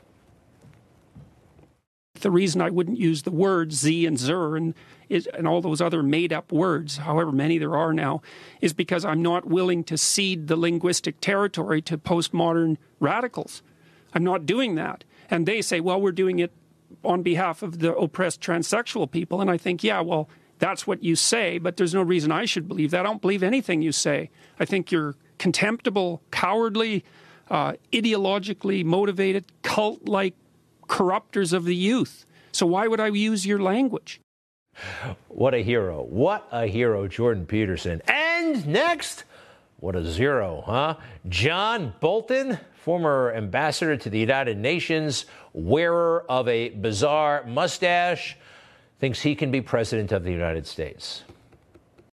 The 2.19 2.31
reason 2.31 2.61
I 2.61 2.71
wouldn't 2.71 2.97
use 2.97 3.21
the 3.21 3.31
words 3.31 3.75
Z 3.75 4.05
and 4.05 4.17
Zer 4.17 4.55
and, 4.55 4.73
is, 5.07 5.27
and 5.27 5.47
all 5.47 5.61
those 5.61 5.79
other 5.79 6.01
made 6.01 6.33
up 6.33 6.51
words, 6.51 6.97
however 6.97 7.31
many 7.31 7.59
there 7.59 7.75
are 7.77 7.93
now, 7.93 8.21
is 8.59 8.73
because 8.73 9.05
I'm 9.05 9.21
not 9.21 9.45
willing 9.45 9.83
to 9.85 9.97
cede 9.97 10.47
the 10.47 10.55
linguistic 10.55 11.21
territory 11.21 11.81
to 11.83 11.97
postmodern 11.97 12.77
radicals. 12.99 13.61
I'm 14.13 14.23
not 14.23 14.47
doing 14.47 14.75
that. 14.75 15.03
And 15.29 15.45
they 15.45 15.61
say, 15.61 15.79
well, 15.79 15.99
we're 15.99 16.11
doing 16.11 16.39
it 16.39 16.51
on 17.03 17.21
behalf 17.21 17.63
of 17.63 17.79
the 17.79 17.95
oppressed 17.95 18.41
transsexual 18.41 19.09
people. 19.09 19.41
And 19.41 19.49
I 19.51 19.57
think, 19.57 19.83
yeah, 19.83 20.01
well, 20.01 20.29
that's 20.59 20.87
what 20.87 21.03
you 21.03 21.15
say, 21.15 21.57
but 21.57 21.77
there's 21.77 21.93
no 21.93 22.01
reason 22.01 22.31
I 22.31 22.45
should 22.45 22.67
believe 22.67 22.91
that. 22.91 23.01
I 23.01 23.03
don't 23.03 23.21
believe 23.21 23.43
anything 23.43 23.81
you 23.81 23.91
say. 23.91 24.29
I 24.59 24.65
think 24.65 24.91
you're 24.91 25.15
contemptible, 25.37 26.21
cowardly, 26.31 27.03
uh, 27.49 27.73
ideologically 27.93 28.83
motivated, 28.83 29.45
cult 29.61 30.07
like 30.07 30.33
corruptors 30.87 31.53
of 31.53 31.65
the 31.65 31.75
youth. 31.75 32.25
So 32.51 32.65
why 32.65 32.87
would 32.87 32.99
I 32.99 33.07
use 33.07 33.45
your 33.45 33.59
language? 33.59 34.19
What 35.27 35.53
a 35.53 35.59
hero. 35.59 36.03
What 36.03 36.47
a 36.51 36.67
hero, 36.67 37.07
Jordan 37.07 37.45
Peterson. 37.45 38.01
And 38.07 38.65
next, 38.67 39.23
what 39.79 39.95
a 39.95 40.03
zero, 40.03 40.63
huh? 40.65 40.95
John 41.27 41.93
Bolton, 41.99 42.59
former 42.87 43.33
ambassador 43.35 43.97
to 43.97 44.09
the 44.09 44.17
United 44.17 44.57
Nations, 44.57 45.25
wearer 45.51 46.23
of 46.29 46.47
a 46.47 46.69
bizarre 46.69 47.43
mustache, 47.45 48.37
thinks 48.99 49.19
he 49.23 49.35
can 49.35 49.51
be 49.51 49.59
president 49.59 50.13
of 50.13 50.23
the 50.23 50.31
United 50.31 50.65
States. 50.65 51.23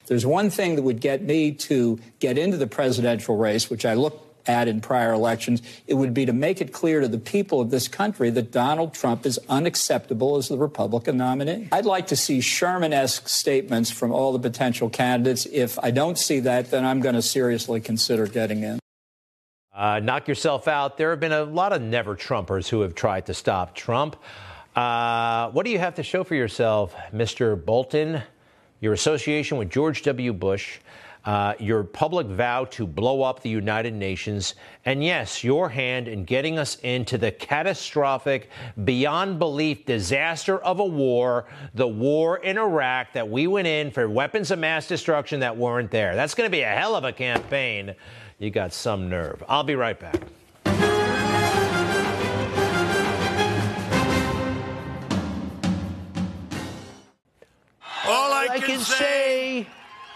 There's 0.06 0.26
one 0.26 0.50
thing 0.50 0.74
that 0.74 0.82
would 0.82 1.00
get 1.00 1.22
me 1.22 1.52
to 1.52 2.00
get 2.18 2.38
into 2.38 2.56
the 2.56 2.66
presidential 2.66 3.36
race, 3.36 3.70
which 3.70 3.84
I 3.84 3.94
look 3.94 4.20
at 4.48 4.66
in 4.66 4.80
prior 4.80 5.12
elections, 5.12 5.62
it 5.86 5.94
would 5.94 6.12
be 6.12 6.26
to 6.26 6.32
make 6.32 6.60
it 6.60 6.72
clear 6.72 7.00
to 7.00 7.06
the 7.06 7.18
people 7.18 7.60
of 7.60 7.70
this 7.70 7.86
country 7.86 8.30
that 8.30 8.50
Donald 8.50 8.92
Trump 8.92 9.24
is 9.24 9.38
unacceptable 9.48 10.36
as 10.38 10.48
the 10.48 10.58
Republican 10.58 11.16
nominee. 11.16 11.68
I'd 11.70 11.86
like 11.86 12.08
to 12.08 12.16
see 12.16 12.40
Sherman 12.40 12.92
esque 12.92 13.28
statements 13.28 13.92
from 13.92 14.10
all 14.10 14.32
the 14.32 14.40
potential 14.40 14.90
candidates. 14.90 15.46
If 15.46 15.78
I 15.78 15.92
don't 15.92 16.18
see 16.18 16.40
that, 16.40 16.72
then 16.72 16.84
I'm 16.84 16.98
going 16.98 17.14
to 17.14 17.22
seriously 17.22 17.80
consider 17.80 18.26
getting 18.26 18.64
in. 18.64 18.80
Uh, 19.74 19.98
knock 19.98 20.28
yourself 20.28 20.68
out. 20.68 20.96
There 20.96 21.10
have 21.10 21.18
been 21.18 21.32
a 21.32 21.42
lot 21.42 21.72
of 21.72 21.82
never 21.82 22.14
Trumpers 22.14 22.68
who 22.68 22.82
have 22.82 22.94
tried 22.94 23.26
to 23.26 23.34
stop 23.34 23.74
Trump. 23.74 24.14
Uh, 24.76 25.50
what 25.50 25.64
do 25.64 25.72
you 25.72 25.80
have 25.80 25.96
to 25.96 26.02
show 26.04 26.22
for 26.22 26.36
yourself, 26.36 26.94
Mr. 27.12 27.62
Bolton? 27.62 28.22
Your 28.80 28.92
association 28.92 29.58
with 29.58 29.70
George 29.70 30.02
W. 30.02 30.32
Bush, 30.32 30.78
uh, 31.24 31.54
your 31.58 31.82
public 31.82 32.28
vow 32.28 32.66
to 32.66 32.86
blow 32.86 33.22
up 33.22 33.42
the 33.42 33.48
United 33.50 33.94
Nations, 33.94 34.54
and 34.84 35.02
yes, 35.02 35.42
your 35.42 35.68
hand 35.68 36.06
in 36.06 36.24
getting 36.24 36.56
us 36.56 36.76
into 36.80 37.18
the 37.18 37.32
catastrophic, 37.32 38.50
beyond 38.84 39.40
belief 39.40 39.86
disaster 39.86 40.58
of 40.58 40.78
a 40.78 40.84
war, 40.84 41.46
the 41.74 41.88
war 41.88 42.36
in 42.38 42.58
Iraq 42.58 43.12
that 43.14 43.28
we 43.28 43.48
went 43.48 43.66
in 43.66 43.90
for 43.90 44.08
weapons 44.08 44.52
of 44.52 44.58
mass 44.60 44.86
destruction 44.86 45.40
that 45.40 45.56
weren't 45.56 45.90
there. 45.90 46.14
That's 46.14 46.34
going 46.34 46.46
to 46.46 46.56
be 46.56 46.62
a 46.62 46.68
hell 46.68 46.94
of 46.94 47.04
a 47.04 47.12
campaign. 47.12 47.96
You 48.38 48.50
got 48.50 48.72
some 48.72 49.08
nerve. 49.08 49.42
I'll 49.48 49.62
be 49.62 49.76
right 49.76 49.98
back. 49.98 50.20
All 58.06 58.32
I, 58.32 58.48
I 58.50 58.58
can, 58.58 58.80
say 58.80 59.66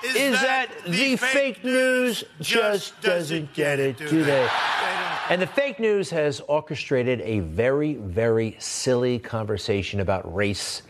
is, 0.04 0.14
is 0.14 0.40
that, 0.42 0.68
that, 0.68 0.90
the 0.90 1.16
fake 1.16 1.64
news 1.64 2.25
just 2.40 3.00
doesn't 3.00 3.54
get 3.54 3.78
it, 3.78 3.96
do 3.96 4.25
they? 4.25 4.48
And 5.30 5.40
the 5.40 5.46
fake 5.46 5.78
news 5.78 6.10
has 6.10 6.40
orchestrated 6.40 7.20
a 7.22 7.40
very, 7.40 7.94
very 7.94 8.56
silly 8.58 9.18
conversation 9.18 10.00
about 10.00 10.34
race 10.34 10.82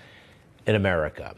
in 0.66 0.74
America. 0.74 1.34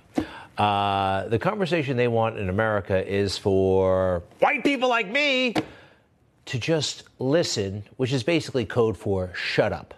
Uh, 0.56 1.28
the 1.28 1.38
conversation 1.38 1.96
they 1.96 2.08
want 2.08 2.38
in 2.38 2.48
America 2.48 3.06
is 3.06 3.36
for 3.38 4.22
white 4.40 4.62
people 4.64 4.88
like 4.88 5.10
me 5.10 5.54
to 6.50 6.58
just 6.58 7.04
listen, 7.20 7.84
which 7.96 8.12
is 8.12 8.24
basically 8.24 8.64
code 8.64 8.96
for 8.96 9.30
shut 9.34 9.72
up. 9.72 9.94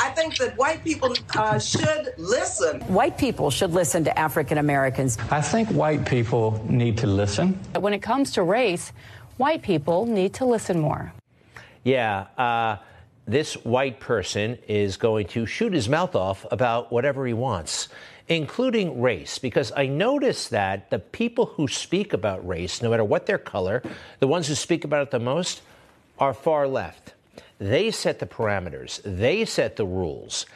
I 0.00 0.10
think 0.10 0.36
that 0.38 0.56
white 0.56 0.82
people 0.82 1.14
uh, 1.36 1.60
should 1.60 2.14
listen. 2.18 2.80
White 2.92 3.16
people 3.18 3.50
should 3.50 3.70
listen 3.72 4.02
to 4.04 4.18
African 4.18 4.58
Americans. 4.58 5.16
I 5.30 5.40
think 5.40 5.68
white 5.68 6.04
people 6.06 6.60
need 6.68 6.98
to 6.98 7.06
listen. 7.06 7.52
When 7.78 7.92
it 7.92 8.00
comes 8.02 8.32
to 8.32 8.42
race, 8.42 8.90
white 9.36 9.62
people 9.62 10.06
need 10.06 10.34
to 10.34 10.44
listen 10.44 10.80
more. 10.80 11.12
Yeah. 11.84 12.26
Uh, 12.36 12.78
this 13.28 13.54
white 13.64 14.00
person 14.00 14.58
is 14.66 14.96
going 14.96 15.28
to 15.28 15.46
shoot 15.46 15.72
his 15.72 15.88
mouth 15.88 16.16
off 16.16 16.44
about 16.50 16.90
whatever 16.90 17.24
he 17.26 17.32
wants, 17.32 17.88
including 18.30 19.00
race, 19.00 19.38
because 19.38 19.72
I 19.76 19.86
notice 19.86 20.48
that 20.48 20.88
the 20.88 21.00
people 21.00 21.46
who 21.46 21.66
speak 21.66 22.12
about 22.12 22.46
race, 22.46 22.80
no 22.80 22.88
matter 22.88 23.04
what 23.04 23.26
their 23.26 23.38
color, 23.38 23.82
the 24.20 24.28
ones 24.28 24.46
who 24.46 24.54
speak 24.54 24.84
about 24.84 25.02
it 25.02 25.10
the 25.10 25.18
most, 25.18 25.62
are 26.18 26.32
far 26.32 26.68
left. 26.68 27.14
They 27.58 27.90
set 27.90 28.20
the 28.20 28.26
parameters, 28.26 29.00
they 29.04 29.44
set 29.44 29.76
the 29.76 29.84
rules. 29.84 30.46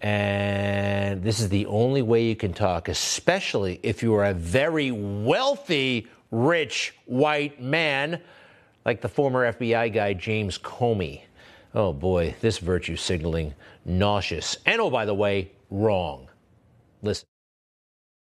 And 0.00 1.22
this 1.22 1.38
is 1.38 1.48
the 1.48 1.66
only 1.66 2.02
way 2.02 2.24
you 2.24 2.34
can 2.34 2.52
talk, 2.52 2.88
especially 2.88 3.78
if 3.84 4.02
you 4.02 4.14
are 4.14 4.24
a 4.24 4.34
very 4.34 4.90
wealthy, 4.90 6.08
rich 6.32 6.92
white 7.06 7.62
man 7.62 8.20
like 8.84 9.00
the 9.00 9.08
former 9.08 9.52
FBI 9.52 9.92
guy 9.94 10.12
James 10.12 10.58
Comey. 10.58 11.20
Oh 11.72 11.92
boy, 11.92 12.34
this 12.40 12.58
virtue 12.58 12.96
signaling, 12.96 13.54
nauseous. 13.84 14.56
And 14.66 14.80
oh, 14.80 14.90
by 14.90 15.04
the 15.04 15.14
way, 15.14 15.52
wrong. 15.70 16.26
Listen. 17.02 17.26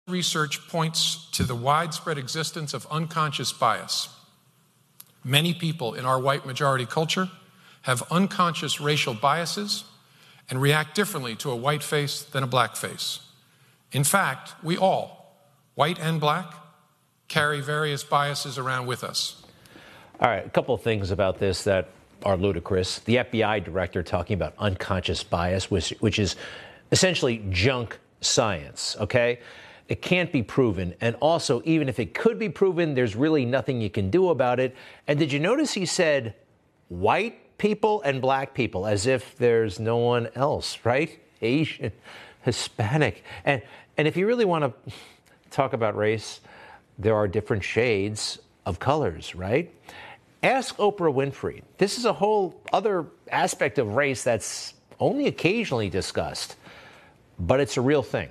Research 0.07 0.67
points 0.67 1.29
to 1.31 1.43
the 1.43 1.55
widespread 1.55 2.17
existence 2.17 2.73
of 2.73 2.88
unconscious 2.89 3.53
bias. 3.53 4.09
Many 5.23 5.53
people 5.53 5.93
in 5.93 6.05
our 6.05 6.19
white 6.19 6.45
majority 6.45 6.85
culture 6.85 7.29
have 7.83 8.03
unconscious 8.11 8.81
racial 8.81 9.13
biases 9.13 9.83
and 10.50 10.61
react 10.61 10.95
differently 10.95 11.35
to 11.35 11.51
a 11.51 11.55
white 11.55 11.83
face 11.83 12.23
than 12.23 12.43
a 12.43 12.47
black 12.47 12.75
face. 12.75 13.19
In 13.91 14.03
fact, 14.03 14.53
we 14.63 14.77
all, 14.77 15.38
white 15.75 16.00
and 16.00 16.19
black, 16.19 16.53
carry 17.27 17.61
various 17.61 18.03
biases 18.03 18.57
around 18.57 18.88
with 18.88 19.03
us. 19.03 19.41
All 20.19 20.29
right, 20.29 20.45
a 20.45 20.50
couple 20.50 20.75
of 20.75 20.81
things 20.81 21.11
about 21.11 21.39
this 21.39 21.63
that 21.63 21.89
are 22.23 22.38
ludicrous. 22.38 23.00
The 23.00 23.17
FBI 23.17 23.63
director 23.63 24.03
talking 24.03 24.33
about 24.33 24.53
unconscious 24.59 25.23
bias, 25.23 25.71
which, 25.71 25.93
which 26.00 26.19
is 26.19 26.35
essentially 26.91 27.43
junk 27.50 28.00
science, 28.21 28.95
okay? 28.99 29.39
It 29.89 30.01
can't 30.01 30.31
be 30.31 30.41
proven. 30.41 30.95
And 31.01 31.15
also, 31.19 31.61
even 31.65 31.89
if 31.89 31.99
it 31.99 32.13
could 32.13 32.39
be 32.39 32.47
proven, 32.47 32.93
there's 32.93 33.15
really 33.15 33.45
nothing 33.45 33.81
you 33.81 33.89
can 33.89 34.09
do 34.09 34.29
about 34.29 34.59
it. 34.59 34.75
And 35.07 35.19
did 35.19 35.31
you 35.33 35.39
notice 35.39 35.73
he 35.73 35.85
said 35.85 36.35
white 36.87 37.57
people 37.57 38.01
and 38.03 38.21
black 38.21 38.53
people 38.53 38.87
as 38.87 39.05
if 39.05 39.37
there's 39.37 39.79
no 39.79 39.97
one 39.97 40.29
else, 40.35 40.79
right? 40.83 41.19
Asian, 41.41 41.91
Hispanic. 42.43 43.23
And, 43.43 43.61
and 43.97 44.07
if 44.07 44.15
you 44.15 44.27
really 44.27 44.45
want 44.45 44.63
to 44.63 44.93
talk 45.49 45.73
about 45.73 45.95
race, 45.97 46.39
there 46.97 47.15
are 47.15 47.27
different 47.27 47.63
shades 47.63 48.39
of 48.65 48.79
colors, 48.79 49.35
right? 49.35 49.73
Ask 50.43 50.77
Oprah 50.77 51.13
Winfrey. 51.13 51.61
This 51.77 51.97
is 51.97 52.05
a 52.05 52.13
whole 52.13 52.61
other 52.73 53.07
aspect 53.31 53.77
of 53.77 53.95
race 53.95 54.23
that's 54.23 54.73
only 54.99 55.27
occasionally 55.27 55.89
discussed, 55.89 56.55
but 57.41 57.60
it's 57.60 57.75
a 57.75 57.81
real 57.81 58.03
thing. 58.03 58.29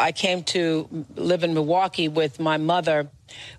I 0.00 0.12
came 0.12 0.42
to 0.44 0.88
live 1.16 1.44
in 1.44 1.54
Milwaukee 1.54 2.08
with 2.08 2.40
my 2.40 2.56
mother, 2.56 3.08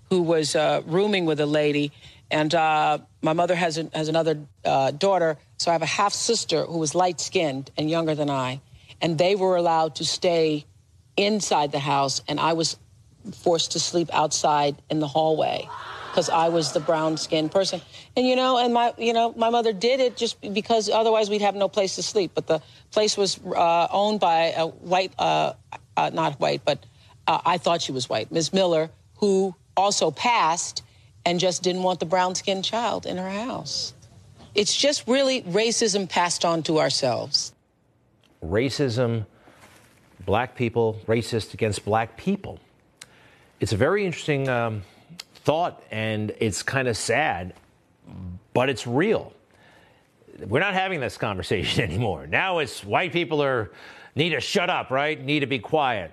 who 0.08 0.22
was 0.22 0.56
uh, 0.56 0.82
rooming 0.86 1.26
with 1.26 1.38
a 1.38 1.46
lady, 1.46 1.92
and 2.30 2.52
uh, 2.54 2.98
my 3.22 3.34
mother 3.34 3.54
has, 3.54 3.76
has 3.94 4.08
another 4.08 4.38
uh, 4.64 4.90
daughter, 4.90 5.36
so 5.58 5.70
I 5.70 5.74
have 5.74 5.82
a 5.82 5.86
half 5.86 6.12
sister 6.12 6.64
who 6.64 6.78
was 6.78 6.94
light 6.94 7.20
skinned 7.20 7.70
and 7.76 7.90
younger 7.90 8.14
than 8.14 8.30
I. 8.30 8.60
And 9.00 9.16
they 9.16 9.34
were 9.34 9.56
allowed 9.56 9.96
to 9.96 10.04
stay 10.04 10.64
inside 11.16 11.72
the 11.72 11.78
house, 11.78 12.22
and 12.26 12.40
I 12.40 12.54
was 12.54 12.76
forced 13.32 13.72
to 13.72 13.80
sleep 13.80 14.08
outside 14.12 14.76
in 14.90 14.98
the 14.98 15.08
hallway. 15.08 15.68
Because 16.10 16.28
I 16.28 16.48
was 16.48 16.72
the 16.72 16.80
brown 16.80 17.16
skinned 17.16 17.52
person. 17.52 17.80
And 18.16 18.26
you 18.26 18.36
know, 18.36 18.58
and 18.58 18.74
my 18.74 18.92
you 18.98 19.12
know, 19.12 19.32
my 19.36 19.50
mother 19.50 19.72
did 19.72 20.00
it 20.00 20.16
just 20.16 20.40
because 20.52 20.88
otherwise 20.88 21.30
we'd 21.30 21.42
have 21.42 21.54
no 21.54 21.68
place 21.68 21.96
to 21.96 22.02
sleep. 22.02 22.32
But 22.34 22.46
the 22.46 22.60
place 22.90 23.16
was 23.16 23.38
uh, 23.44 23.88
owned 23.90 24.20
by 24.20 24.52
a 24.56 24.66
white, 24.66 25.12
uh, 25.18 25.54
uh, 25.96 26.10
not 26.12 26.38
white, 26.40 26.62
but 26.64 26.84
uh, 27.26 27.40
I 27.44 27.58
thought 27.58 27.82
she 27.82 27.92
was 27.92 28.08
white, 28.08 28.32
Ms. 28.32 28.52
Miller, 28.52 28.90
who 29.18 29.54
also 29.76 30.10
passed 30.10 30.82
and 31.24 31.38
just 31.38 31.62
didn't 31.62 31.82
want 31.82 32.00
the 32.00 32.06
brown 32.06 32.34
skinned 32.34 32.64
child 32.64 33.06
in 33.06 33.16
her 33.16 33.30
house. 33.30 33.94
It's 34.54 34.74
just 34.74 35.06
really 35.06 35.42
racism 35.42 36.08
passed 36.08 36.44
on 36.44 36.62
to 36.64 36.80
ourselves. 36.80 37.54
Racism, 38.44 39.26
black 40.24 40.56
people, 40.56 40.98
racist 41.06 41.54
against 41.54 41.84
black 41.84 42.16
people. 42.16 42.58
It's 43.60 43.72
a 43.72 43.76
very 43.76 44.06
interesting 44.06 44.48
um, 44.48 44.82
thought, 45.44 45.82
and 45.90 46.34
it's 46.38 46.62
kind 46.62 46.88
of 46.88 46.96
sad, 46.96 47.54
but 48.54 48.68
it's 48.68 48.86
real. 48.86 49.32
We're 50.46 50.60
not 50.60 50.74
having 50.74 51.00
this 51.00 51.16
conversation 51.16 51.82
anymore. 51.90 52.26
Now 52.26 52.58
it's 52.58 52.84
white 52.84 53.12
people 53.12 53.42
are 53.42 53.70
need 54.14 54.30
to 54.30 54.40
shut 54.40 54.70
up, 54.70 54.90
right? 54.90 55.22
Need 55.22 55.40
to 55.40 55.46
be 55.46 55.58
quiet. 55.58 56.12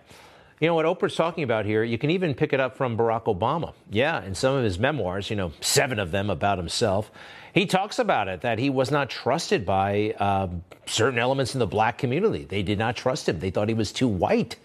You 0.60 0.67
know 0.67 0.74
what 0.74 0.86
Oprah's 0.88 1.15
talking 1.15 1.43
about 1.43 1.65
here? 1.65 1.84
You 1.84 2.00
can 2.00 2.10
even 2.10 2.34
pick 2.34 2.51
it 2.51 2.60
up 2.60 2.75
from 2.75 2.98
Barack 2.98 3.25
Obama. 3.25 3.74
Yeah, 3.91 4.24
in 4.24 4.34
some 4.34 4.55
of 4.55 4.63
his 4.63 4.79
memoirs, 4.79 5.29
you 5.29 5.36
know, 5.36 5.51
seven 5.62 6.00
of 6.00 6.10
them 6.10 6.31
about 6.31 6.57
himself, 6.57 7.12
he 7.53 7.67
talks 7.67 8.00
about 8.00 8.27
it 8.27 8.41
that 8.41 8.57
he 8.57 8.72
was 8.72 8.89
not 8.89 9.10
trusted 9.10 9.67
by 9.67 10.15
uh, 10.19 10.48
certain 10.88 11.19
elements 11.19 11.53
in 11.53 11.60
the 11.60 11.67
black 11.67 12.00
community. 12.00 12.46
They 12.46 12.63
did 12.63 12.79
not 12.79 12.96
trust 12.96 13.29
him. 13.29 13.39
They 13.39 13.51
thought 13.51 13.67
he 13.67 13.75
was 13.75 13.91
too 13.91 14.07
white. 14.07 14.55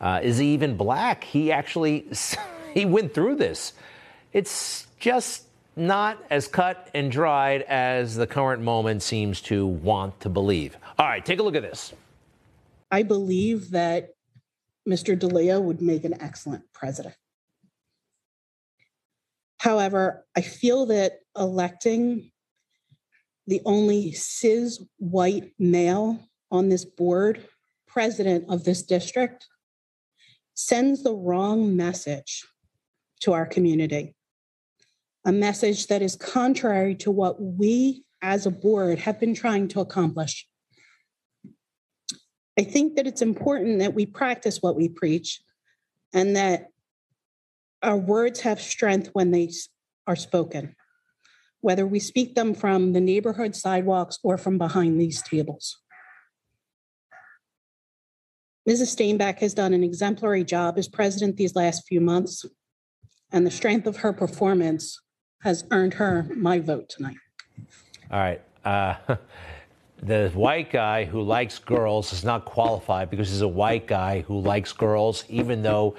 Uh, 0.00 0.20
is 0.22 0.38
he 0.38 0.54
even 0.54 0.78
black? 0.78 1.24
He 1.24 1.52
actually 1.52 2.06
he 2.74 2.86
went 2.86 3.12
through 3.12 3.36
this. 3.36 3.74
It's 4.34 4.88
just 4.98 5.44
not 5.76 6.18
as 6.28 6.48
cut 6.48 6.90
and 6.92 7.10
dried 7.10 7.62
as 7.62 8.16
the 8.16 8.26
current 8.26 8.62
moment 8.62 9.00
seems 9.00 9.40
to 9.42 9.64
want 9.64 10.18
to 10.20 10.28
believe. 10.28 10.76
All 10.98 11.06
right, 11.06 11.24
take 11.24 11.38
a 11.38 11.42
look 11.42 11.54
at 11.54 11.62
this. 11.62 11.92
I 12.90 13.04
believe 13.04 13.70
that 13.70 14.10
Mr. 14.88 15.16
DeLeo 15.16 15.62
would 15.62 15.80
make 15.80 16.04
an 16.04 16.20
excellent 16.20 16.64
president. 16.72 17.14
However, 19.58 20.26
I 20.36 20.40
feel 20.40 20.86
that 20.86 21.20
electing 21.38 22.32
the 23.46 23.62
only 23.64 24.12
cis 24.12 24.84
white 24.98 25.52
male 25.60 26.18
on 26.50 26.70
this 26.70 26.84
board, 26.84 27.46
president 27.86 28.46
of 28.50 28.64
this 28.64 28.82
district, 28.82 29.46
sends 30.54 31.04
the 31.04 31.14
wrong 31.14 31.76
message 31.76 32.44
to 33.20 33.32
our 33.32 33.46
community. 33.46 34.14
A 35.24 35.32
message 35.32 35.86
that 35.86 36.02
is 36.02 36.16
contrary 36.16 36.94
to 36.96 37.10
what 37.10 37.40
we 37.40 38.04
as 38.20 38.46
a 38.46 38.50
board 38.50 38.98
have 39.00 39.18
been 39.18 39.34
trying 39.34 39.68
to 39.68 39.80
accomplish. 39.80 40.46
I 42.58 42.62
think 42.62 42.96
that 42.96 43.06
it's 43.06 43.22
important 43.22 43.80
that 43.80 43.94
we 43.94 44.06
practice 44.06 44.58
what 44.60 44.76
we 44.76 44.88
preach 44.88 45.40
and 46.12 46.36
that 46.36 46.68
our 47.82 47.96
words 47.96 48.40
have 48.40 48.60
strength 48.60 49.10
when 49.12 49.30
they 49.30 49.50
are 50.06 50.16
spoken, 50.16 50.76
whether 51.60 51.86
we 51.86 51.98
speak 51.98 52.34
them 52.34 52.54
from 52.54 52.92
the 52.92 53.00
neighborhood 53.00 53.56
sidewalks 53.56 54.18
or 54.22 54.38
from 54.38 54.58
behind 54.58 55.00
these 55.00 55.22
tables. 55.22 55.78
Mrs. 58.68 58.96
Steinbeck 58.96 59.40
has 59.40 59.52
done 59.52 59.74
an 59.74 59.84
exemplary 59.84 60.44
job 60.44 60.78
as 60.78 60.88
president 60.88 61.36
these 61.36 61.54
last 61.54 61.86
few 61.86 62.00
months, 62.00 62.46
and 63.30 63.46
the 63.46 63.50
strength 63.50 63.86
of 63.86 63.96
her 63.96 64.12
performance 64.12 65.00
has 65.44 65.64
earned 65.70 65.94
her 65.94 66.26
my 66.34 66.58
vote 66.58 66.88
tonight. 66.88 67.16
All 68.10 68.18
right. 68.18 68.40
Uh, 68.64 68.96
the 70.02 70.30
white 70.34 70.70
guy 70.70 71.04
who 71.04 71.22
likes 71.22 71.58
girls 71.58 72.12
is 72.12 72.24
not 72.24 72.44
qualified 72.46 73.10
because 73.10 73.28
he's 73.28 73.42
a 73.42 73.48
white 73.48 73.86
guy 73.86 74.22
who 74.22 74.40
likes 74.40 74.72
girls, 74.72 75.24
even 75.28 75.62
though 75.62 75.96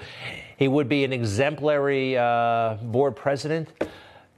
he 0.56 0.68
would 0.68 0.88
be 0.88 1.04
an 1.04 1.12
exemplary 1.12 2.18
uh, 2.18 2.74
board 2.82 3.16
president. 3.16 3.68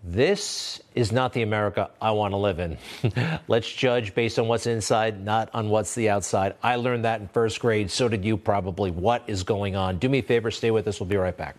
This 0.05 0.81
is 0.95 1.11
not 1.11 1.33
the 1.33 1.43
America 1.43 1.91
I 2.01 2.13
want 2.13 2.33
to 2.33 2.37
live 2.37 2.61
in. 2.61 2.79
Let's 3.49 3.71
judge 3.71 4.15
based 4.15 4.39
on 4.39 4.47
what's 4.47 4.67
inside, 4.67 5.25
not 5.25 5.51
on 5.55 5.71
what's 5.71 5.95
the 5.95 6.09
outside. 6.09 6.55
I 6.63 6.77
learned 6.77 7.05
that 7.05 7.21
in 7.21 7.29
first 7.29 7.61
grade. 7.61 7.91
So 7.91 8.09
did 8.09 8.25
you 8.25 8.37
probably. 8.37 8.91
What 8.91 9.25
is 9.27 9.43
going 9.43 9.75
on? 9.75 9.99
Do 9.99 10.09
me 10.09 10.19
a 10.19 10.23
favor, 10.23 10.51
stay 10.51 10.71
with 10.71 10.87
us. 10.87 11.01
We'll 11.01 11.09
be 11.09 11.17
right 11.17 11.37
back. 11.37 11.57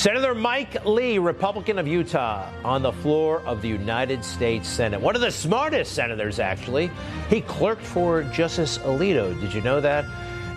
Senator 0.00 0.34
Mike 0.34 0.82
Lee, 0.86 1.18
Republican 1.18 1.78
of 1.78 1.86
Utah, 1.86 2.50
on 2.64 2.80
the 2.80 2.90
floor 2.90 3.42
of 3.42 3.60
the 3.60 3.68
United 3.68 4.24
States 4.24 4.66
Senate. 4.66 4.98
One 4.98 5.14
of 5.14 5.20
the 5.20 5.30
smartest 5.30 5.92
senators, 5.92 6.38
actually. 6.38 6.90
He 7.28 7.42
clerked 7.42 7.82
for 7.82 8.22
Justice 8.22 8.78
Alito. 8.78 9.38
Did 9.42 9.52
you 9.52 9.60
know 9.60 9.78
that? 9.82 10.06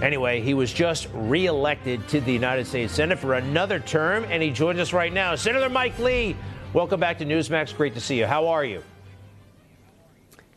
Anyway, 0.02 0.40
he 0.40 0.54
was 0.54 0.72
just 0.72 1.10
reelected 1.14 2.08
to 2.08 2.22
the 2.22 2.32
United 2.32 2.66
States 2.66 2.94
Senate 2.94 3.20
for 3.20 3.34
another 3.34 3.82
term, 3.82 4.24
and 4.30 4.42
he 4.42 4.50
joins 4.50 4.80
us 4.80 4.94
right 4.94 5.12
now. 5.12 5.36
Senator 5.36 5.68
Mike 5.68 6.00
Lee, 6.00 6.38
welcome 6.72 7.02
back 7.02 7.18
to 7.18 7.26
Newsmax. 7.26 7.76
Great 7.76 7.96
to 7.96 8.00
see 8.00 8.18
you. 8.18 8.26
How 8.26 8.48
are 8.48 8.64
you? 8.64 8.82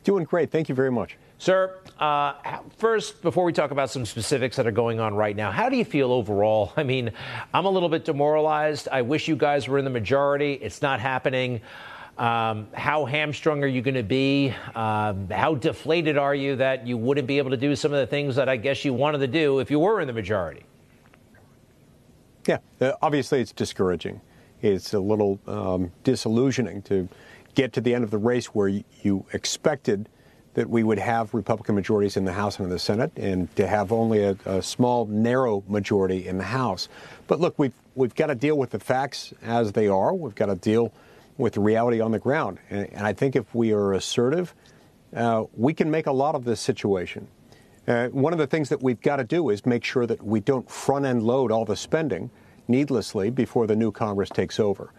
Doing 0.04 0.22
great. 0.22 0.52
Thank 0.52 0.68
you 0.68 0.76
very 0.76 0.92
much. 0.92 1.16
Sir, 1.38 1.78
uh, 2.00 2.32
first, 2.78 3.20
before 3.20 3.44
we 3.44 3.52
talk 3.52 3.70
about 3.70 3.90
some 3.90 4.06
specifics 4.06 4.56
that 4.56 4.66
are 4.66 4.72
going 4.72 5.00
on 5.00 5.14
right 5.14 5.36
now, 5.36 5.50
how 5.50 5.68
do 5.68 5.76
you 5.76 5.84
feel 5.84 6.10
overall? 6.10 6.72
I 6.76 6.82
mean, 6.82 7.10
I'm 7.52 7.66
a 7.66 7.70
little 7.70 7.88
bit 7.88 8.04
demoralized. 8.04 8.88
I 8.90 9.02
wish 9.02 9.28
you 9.28 9.36
guys 9.36 9.68
were 9.68 9.78
in 9.78 9.84
the 9.84 9.90
majority. 9.90 10.54
It's 10.54 10.80
not 10.80 10.98
happening. 10.98 11.60
Um, 12.16 12.68
how 12.72 13.04
hamstrung 13.04 13.62
are 13.62 13.66
you 13.66 13.82
going 13.82 13.94
to 13.96 14.02
be? 14.02 14.54
Um, 14.74 15.28
how 15.28 15.54
deflated 15.54 16.16
are 16.16 16.34
you 16.34 16.56
that 16.56 16.86
you 16.86 16.96
wouldn't 16.96 17.26
be 17.26 17.36
able 17.36 17.50
to 17.50 17.58
do 17.58 17.76
some 17.76 17.92
of 17.92 17.98
the 17.98 18.06
things 18.06 18.34
that 18.36 18.48
I 18.48 18.56
guess 18.56 18.86
you 18.86 18.94
wanted 18.94 19.18
to 19.18 19.26
do 19.26 19.58
if 19.58 19.70
you 19.70 19.78
were 19.78 20.00
in 20.00 20.06
the 20.06 20.14
majority? 20.14 20.62
Yeah, 22.46 22.58
uh, 22.80 22.92
obviously 23.02 23.42
it's 23.42 23.52
discouraging. 23.52 24.22
It's 24.62 24.94
a 24.94 25.00
little 25.00 25.38
um, 25.46 25.92
disillusioning 26.04 26.80
to 26.82 27.06
get 27.54 27.74
to 27.74 27.82
the 27.82 27.94
end 27.94 28.04
of 28.04 28.10
the 28.10 28.18
race 28.18 28.46
where 28.46 28.68
you 28.68 29.26
expected 29.34 30.08
that 30.56 30.70
we 30.70 30.82
would 30.82 30.98
have 30.98 31.34
Republican 31.34 31.74
majorities 31.74 32.16
in 32.16 32.24
the 32.24 32.32
House 32.32 32.56
and 32.56 32.64
in 32.64 32.70
the 32.70 32.78
Senate, 32.78 33.12
and 33.16 33.54
to 33.56 33.66
have 33.66 33.92
only 33.92 34.24
a, 34.24 34.36
a 34.46 34.62
small, 34.62 35.04
narrow 35.04 35.62
majority 35.68 36.26
in 36.26 36.38
the 36.38 36.44
House. 36.44 36.88
But 37.26 37.40
look, 37.40 37.58
we've 37.58 37.74
we've 37.94 38.14
got 38.14 38.28
to 38.28 38.34
deal 38.34 38.56
with 38.56 38.70
the 38.70 38.78
facts 38.78 39.34
as 39.42 39.72
they 39.72 39.86
are. 39.86 40.14
We've 40.14 40.34
got 40.34 40.46
to 40.46 40.54
deal 40.54 40.94
with 41.36 41.52
the 41.52 41.60
reality 41.60 42.00
on 42.00 42.10
the 42.10 42.18
ground. 42.18 42.58
And, 42.70 42.88
and 42.92 43.06
I 43.06 43.12
think 43.12 43.36
if 43.36 43.54
we 43.54 43.72
are 43.72 43.92
assertive, 43.92 44.54
uh, 45.14 45.44
we 45.54 45.74
can 45.74 45.90
make 45.90 46.06
a 46.06 46.12
lot 46.12 46.34
of 46.34 46.44
this 46.44 46.58
situation. 46.60 47.28
Uh, 47.86 48.08
one 48.08 48.32
of 48.32 48.38
the 48.38 48.46
things 48.46 48.70
that 48.70 48.82
we've 48.82 49.00
got 49.02 49.16
to 49.16 49.24
do 49.24 49.50
is 49.50 49.66
make 49.66 49.84
sure 49.84 50.06
that 50.06 50.24
we 50.24 50.40
don't 50.40 50.70
front 50.70 51.04
end 51.04 51.22
load 51.22 51.52
all 51.52 51.66
the 51.66 51.76
spending 51.76 52.30
needlessly 52.66 53.28
before 53.28 53.66
the 53.66 53.76
new 53.76 53.92
Congress 53.92 54.30
takes 54.30 54.58
over. 54.58 54.90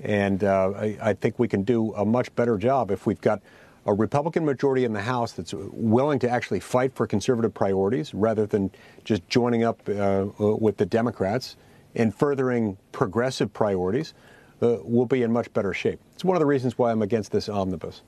And 0.00 0.42
uh, 0.42 0.72
I, 0.74 0.98
I 1.00 1.12
think 1.12 1.38
we 1.38 1.46
can 1.46 1.62
do 1.62 1.92
a 1.94 2.06
much 2.06 2.34
better 2.34 2.56
job 2.56 2.90
if 2.90 3.06
we've 3.06 3.20
got 3.20 3.42
a 3.86 3.92
Republican 3.92 4.44
majority 4.44 4.84
in 4.84 4.92
the 4.92 5.02
House 5.02 5.32
that's 5.32 5.52
willing 5.54 6.18
to 6.20 6.30
actually 6.30 6.60
fight 6.60 6.94
for 6.94 7.06
conservative 7.06 7.52
priorities 7.52 8.14
rather 8.14 8.46
than 8.46 8.70
just 9.04 9.26
joining 9.28 9.64
up 9.64 9.80
uh, 9.88 10.26
with 10.38 10.76
the 10.76 10.86
Democrats 10.86 11.56
and 11.94 12.14
furthering 12.14 12.76
progressive 12.92 13.52
priorities, 13.52 14.14
uh, 14.62 14.78
we'll 14.82 15.06
be 15.06 15.22
in 15.22 15.32
much 15.32 15.52
better 15.52 15.72
shape. 15.74 16.00
It's 16.14 16.24
one 16.24 16.36
of 16.36 16.40
the 16.40 16.46
reasons 16.46 16.78
why 16.78 16.90
I'm 16.90 17.02
against 17.02 17.30
this 17.30 17.48
omnibus. 17.48 18.02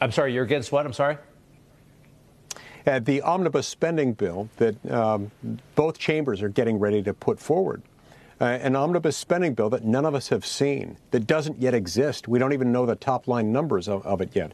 I'm 0.00 0.12
sorry, 0.12 0.34
you're 0.34 0.44
against 0.44 0.72
what? 0.72 0.84
I'm 0.84 0.92
sorry? 0.92 1.16
Uh, 2.86 2.98
the 2.98 3.22
omnibus 3.22 3.66
spending 3.66 4.12
bill 4.12 4.48
that 4.56 4.90
um, 4.90 5.30
both 5.74 5.98
chambers 5.98 6.42
are 6.42 6.50
getting 6.50 6.78
ready 6.78 7.02
to 7.02 7.14
put 7.14 7.38
forward. 7.38 7.82
Uh, 8.40 8.44
an 8.44 8.74
omnibus 8.74 9.16
spending 9.16 9.54
bill 9.54 9.70
that 9.70 9.84
none 9.84 10.04
of 10.04 10.14
us 10.14 10.28
have 10.28 10.44
seen, 10.44 10.98
that 11.12 11.26
doesn't 11.26 11.58
yet 11.62 11.72
exist. 11.72 12.26
We 12.26 12.38
don't 12.38 12.52
even 12.52 12.72
know 12.72 12.84
the 12.84 12.96
top 12.96 13.28
line 13.28 13.52
numbers 13.52 13.88
of, 13.88 14.04
of 14.04 14.20
it 14.20 14.34
yet. 14.34 14.52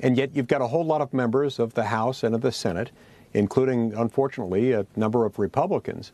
And 0.00 0.16
yet 0.16 0.30
you've 0.34 0.46
got 0.46 0.60
a 0.60 0.66
whole 0.66 0.84
lot 0.84 1.00
of 1.00 1.12
members 1.14 1.58
of 1.58 1.74
the 1.74 1.84
House 1.84 2.22
and 2.22 2.34
of 2.34 2.40
the 2.40 2.52
Senate, 2.52 2.90
including, 3.32 3.94
unfortunately, 3.94 4.72
a 4.72 4.86
number 4.96 5.24
of 5.24 5.38
Republicans, 5.38 6.12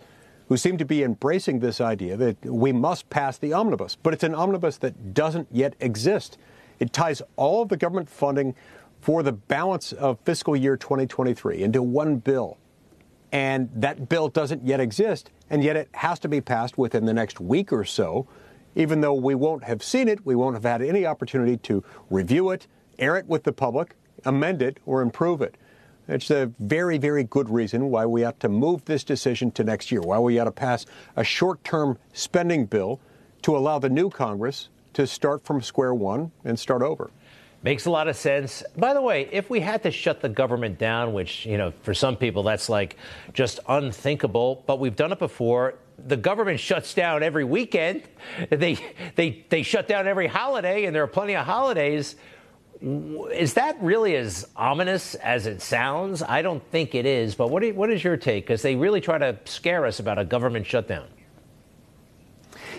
who 0.48 0.56
seem 0.56 0.76
to 0.76 0.84
be 0.84 1.02
embracing 1.02 1.60
this 1.60 1.80
idea 1.80 2.16
that 2.16 2.44
we 2.44 2.72
must 2.72 3.08
pass 3.10 3.38
the 3.38 3.52
omnibus. 3.52 3.96
But 3.96 4.12
it's 4.12 4.24
an 4.24 4.34
omnibus 4.34 4.76
that 4.78 5.14
doesn't 5.14 5.48
yet 5.50 5.74
exist. 5.80 6.38
It 6.78 6.92
ties 6.92 7.22
all 7.36 7.62
of 7.62 7.68
the 7.68 7.76
government 7.76 8.08
funding 8.08 8.54
for 9.00 9.22
the 9.22 9.32
balance 9.32 9.92
of 9.92 10.18
fiscal 10.24 10.56
year 10.56 10.76
2023 10.76 11.62
into 11.62 11.82
one 11.82 12.16
bill. 12.16 12.58
And 13.32 13.70
that 13.74 14.08
bill 14.08 14.28
doesn't 14.28 14.64
yet 14.64 14.78
exist, 14.78 15.30
and 15.48 15.64
yet 15.64 15.74
it 15.74 15.88
has 15.94 16.18
to 16.20 16.28
be 16.28 16.40
passed 16.40 16.76
within 16.76 17.06
the 17.06 17.14
next 17.14 17.40
week 17.40 17.72
or 17.72 17.84
so. 17.84 18.26
Even 18.74 19.00
though 19.00 19.14
we 19.14 19.34
won't 19.34 19.64
have 19.64 19.82
seen 19.82 20.06
it, 20.06 20.24
we 20.24 20.34
won't 20.34 20.54
have 20.54 20.64
had 20.64 20.82
any 20.82 21.06
opportunity 21.06 21.56
to 21.58 21.82
review 22.10 22.50
it, 22.50 22.66
air 23.02 23.16
it 23.16 23.26
with 23.26 23.42
the 23.42 23.52
public, 23.52 23.96
amend 24.24 24.62
it, 24.62 24.78
or 24.86 25.02
improve 25.02 25.42
it. 25.42 25.56
It's 26.08 26.30
a 26.30 26.50
very, 26.58 26.98
very 26.98 27.24
good 27.24 27.48
reason 27.48 27.90
why 27.90 28.06
we 28.06 28.24
ought 28.24 28.40
to 28.40 28.48
move 28.48 28.84
this 28.84 29.04
decision 29.04 29.50
to 29.52 29.64
next 29.64 29.92
year, 29.92 30.00
why 30.00 30.18
we 30.18 30.38
ought 30.38 30.44
to 30.44 30.52
pass 30.52 30.86
a 31.16 31.24
short 31.24 31.62
term 31.64 31.98
spending 32.12 32.66
bill 32.66 33.00
to 33.42 33.56
allow 33.56 33.78
the 33.78 33.88
new 33.88 34.08
Congress 34.08 34.68
to 34.94 35.06
start 35.06 35.44
from 35.44 35.60
square 35.60 35.94
one 35.94 36.30
and 36.44 36.58
start 36.58 36.82
over. 36.82 37.10
Makes 37.64 37.86
a 37.86 37.90
lot 37.90 38.08
of 38.08 38.16
sense. 38.16 38.64
By 38.76 38.92
the 38.92 39.00
way, 39.00 39.28
if 39.30 39.48
we 39.48 39.60
had 39.60 39.84
to 39.84 39.92
shut 39.92 40.20
the 40.20 40.28
government 40.28 40.78
down, 40.78 41.12
which, 41.12 41.46
you 41.46 41.56
know, 41.56 41.72
for 41.82 41.94
some 41.94 42.16
people 42.16 42.42
that's 42.42 42.68
like 42.68 42.96
just 43.32 43.60
unthinkable, 43.68 44.64
but 44.66 44.80
we've 44.80 44.96
done 44.96 45.12
it 45.12 45.20
before. 45.20 45.74
The 46.04 46.16
government 46.16 46.58
shuts 46.58 46.94
down 46.94 47.22
every 47.22 47.44
weekend. 47.44 48.02
They 48.50 48.78
they 49.14 49.44
they 49.48 49.62
shut 49.62 49.86
down 49.86 50.08
every 50.08 50.26
holiday 50.26 50.86
and 50.86 50.96
there 50.96 51.04
are 51.04 51.08
plenty 51.08 51.36
of 51.36 51.46
holidays. 51.46 52.16
Is 52.82 53.54
that 53.54 53.80
really 53.80 54.16
as 54.16 54.48
ominous 54.56 55.14
as 55.16 55.46
it 55.46 55.62
sounds? 55.62 56.22
I 56.22 56.42
don't 56.42 56.62
think 56.70 56.96
it 56.96 57.06
is, 57.06 57.36
but 57.36 57.48
what, 57.48 57.62
what 57.76 57.90
is 57.90 58.02
your 58.02 58.16
take? 58.16 58.44
Because 58.44 58.62
they 58.62 58.74
really 58.74 59.00
try 59.00 59.18
to 59.18 59.38
scare 59.44 59.86
us 59.86 60.00
about 60.00 60.18
a 60.18 60.24
government 60.24 60.66
shutdown. 60.66 61.06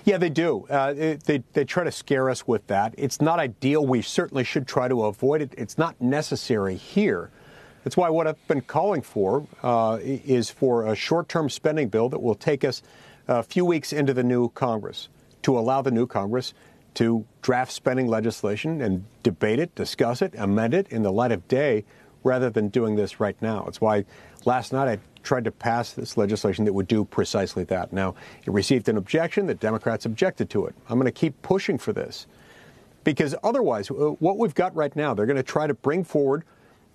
Yeah, 0.04 0.18
they 0.18 0.30
do. 0.30 0.66
Uh, 0.70 0.94
they, 0.94 1.44
they 1.54 1.64
try 1.64 1.86
to 1.86 1.92
scare 1.92 2.30
us 2.30 2.46
with 2.46 2.68
that. 2.68 2.94
It's 2.98 3.22
not 3.22 3.40
ideal. 3.40 3.86
We 3.86 4.02
certainly 4.02 4.44
should 4.44 4.68
try 4.68 4.90
to 4.90 5.06
avoid 5.06 5.42
it. 5.42 5.54
It's 5.58 5.78
not 5.78 6.00
necessary 6.02 6.76
here. 6.76 7.32
That's 7.86 7.96
why 7.96 8.10
what 8.10 8.28
I've 8.28 8.48
been 8.48 8.62
calling 8.62 9.02
for 9.02 9.48
uh, 9.62 10.00
is 10.02 10.50
for 10.50 10.88
a 10.88 10.96
short 10.96 11.30
term 11.30 11.50
spending 11.50 11.88
bill 11.88 12.10
that 12.10 12.22
will 12.22 12.36
take 12.36 12.66
us 12.66 12.82
a 13.30 13.44
few 13.44 13.64
weeks 13.64 13.94
into 13.94 14.14
the 14.14 14.24
new 14.24 14.50
Congress 14.50 15.08
to 15.44 15.58
allow 15.58 15.82
the 15.82 15.92
new 15.92 16.08
Congress 16.08 16.54
to 16.96 17.26
draft 17.42 17.72
spending 17.72 18.08
legislation 18.08 18.82
and 18.82 19.06
debate 19.24 19.60
it, 19.60 19.74
discuss 19.76 20.22
it, 20.22 20.34
amend 20.38 20.74
it 20.74 20.88
in 20.90 21.04
the 21.04 21.12
light 21.12 21.32
of 21.32 21.48
day 21.48 21.86
rather 22.24 22.50
than 22.50 22.70
doing 22.70 22.96
this 22.96 23.20
right 23.20 23.36
now. 23.42 23.66
It's 23.68 23.82
why 23.82 24.06
last 24.46 24.74
night 24.74 24.88
I 24.88 25.00
tried 25.24 25.46
to 25.46 25.52
pass 25.52 25.94
this 25.94 26.18
legislation 26.18 26.66
that 26.66 26.74
would 26.74 26.88
do 26.88 27.06
precisely 27.06 27.64
that. 27.66 27.94
Now, 27.94 28.16
it 28.46 28.52
received 28.52 28.90
an 28.90 28.98
objection. 28.98 29.46
The 29.46 29.54
Democrats 29.54 30.06
objected 30.06 30.50
to 30.52 30.66
it. 30.66 30.76
I'm 30.90 30.98
going 30.98 31.06
to 31.06 31.12
keep 31.12 31.42
pushing 31.42 31.78
for 31.78 31.94
this 31.94 32.28
because 33.04 33.36
otherwise, 33.44 33.90
uh, 33.90 33.94
what 33.94 34.38
we've 34.38 34.56
got 34.56 34.76
right 34.76 34.96
now, 34.96 35.14
they're 35.14 35.26
going 35.26 35.38
to 35.38 35.44
try 35.44 35.68
to 35.68 35.74
bring 35.74 36.04
forward, 36.04 36.44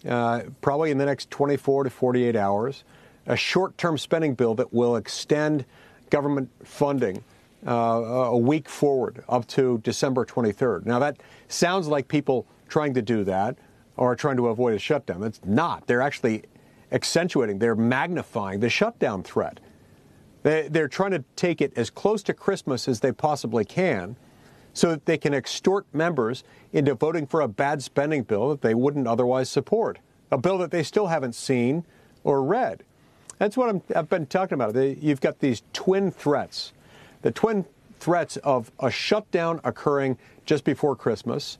uh, 0.06 0.42
probably 0.60 0.90
in 0.90 0.98
the 0.98 1.06
next 1.06 1.30
24 1.30 1.84
to 1.84 1.90
48 1.90 2.36
hours, 2.36 2.84
a 3.26 3.36
short 3.36 3.76
term 3.78 3.98
spending 3.98 4.34
bill 4.34 4.54
that 4.54 4.72
will 4.72 4.96
extend 4.96 5.64
government 6.10 6.50
funding. 6.64 7.22
Uh, 7.66 7.72
a 7.72 8.38
week 8.38 8.68
forward 8.68 9.24
up 9.28 9.44
to 9.48 9.78
December 9.78 10.24
23rd. 10.24 10.86
Now, 10.86 11.00
that 11.00 11.16
sounds 11.48 11.88
like 11.88 12.06
people 12.06 12.46
trying 12.68 12.94
to 12.94 13.02
do 13.02 13.24
that 13.24 13.56
or 13.96 14.14
trying 14.14 14.36
to 14.36 14.46
avoid 14.46 14.74
a 14.74 14.78
shutdown. 14.78 15.24
It's 15.24 15.40
not. 15.44 15.86
They're 15.88 16.00
actually 16.00 16.44
accentuating, 16.92 17.58
they're 17.58 17.74
magnifying 17.74 18.60
the 18.60 18.70
shutdown 18.70 19.24
threat. 19.24 19.58
They, 20.44 20.68
they're 20.68 20.88
trying 20.88 21.10
to 21.10 21.24
take 21.34 21.60
it 21.60 21.72
as 21.76 21.90
close 21.90 22.22
to 22.24 22.32
Christmas 22.32 22.86
as 22.86 23.00
they 23.00 23.12
possibly 23.12 23.64
can 23.64 24.16
so 24.72 24.90
that 24.90 25.06
they 25.06 25.18
can 25.18 25.34
extort 25.34 25.84
members 25.92 26.44
into 26.72 26.94
voting 26.94 27.26
for 27.26 27.40
a 27.40 27.48
bad 27.48 27.82
spending 27.82 28.22
bill 28.22 28.50
that 28.50 28.62
they 28.62 28.74
wouldn't 28.74 29.08
otherwise 29.08 29.50
support, 29.50 29.98
a 30.30 30.38
bill 30.38 30.58
that 30.58 30.70
they 30.70 30.84
still 30.84 31.08
haven't 31.08 31.34
seen 31.34 31.84
or 32.22 32.42
read. 32.42 32.84
That's 33.38 33.56
what 33.56 33.74
i 33.74 33.94
have 33.94 34.08
been 34.08 34.26
talking 34.26 34.54
about. 34.54 34.74
You've 34.76 35.20
got 35.20 35.40
these 35.40 35.62
twin 35.72 36.10
threats 36.10 36.72
the 37.22 37.30
twin 37.30 37.64
threats 38.00 38.36
of 38.38 38.70
a 38.80 38.90
shutdown 38.90 39.60
occurring 39.64 40.18
just 40.46 40.64
before 40.64 40.94
Christmas 40.96 41.58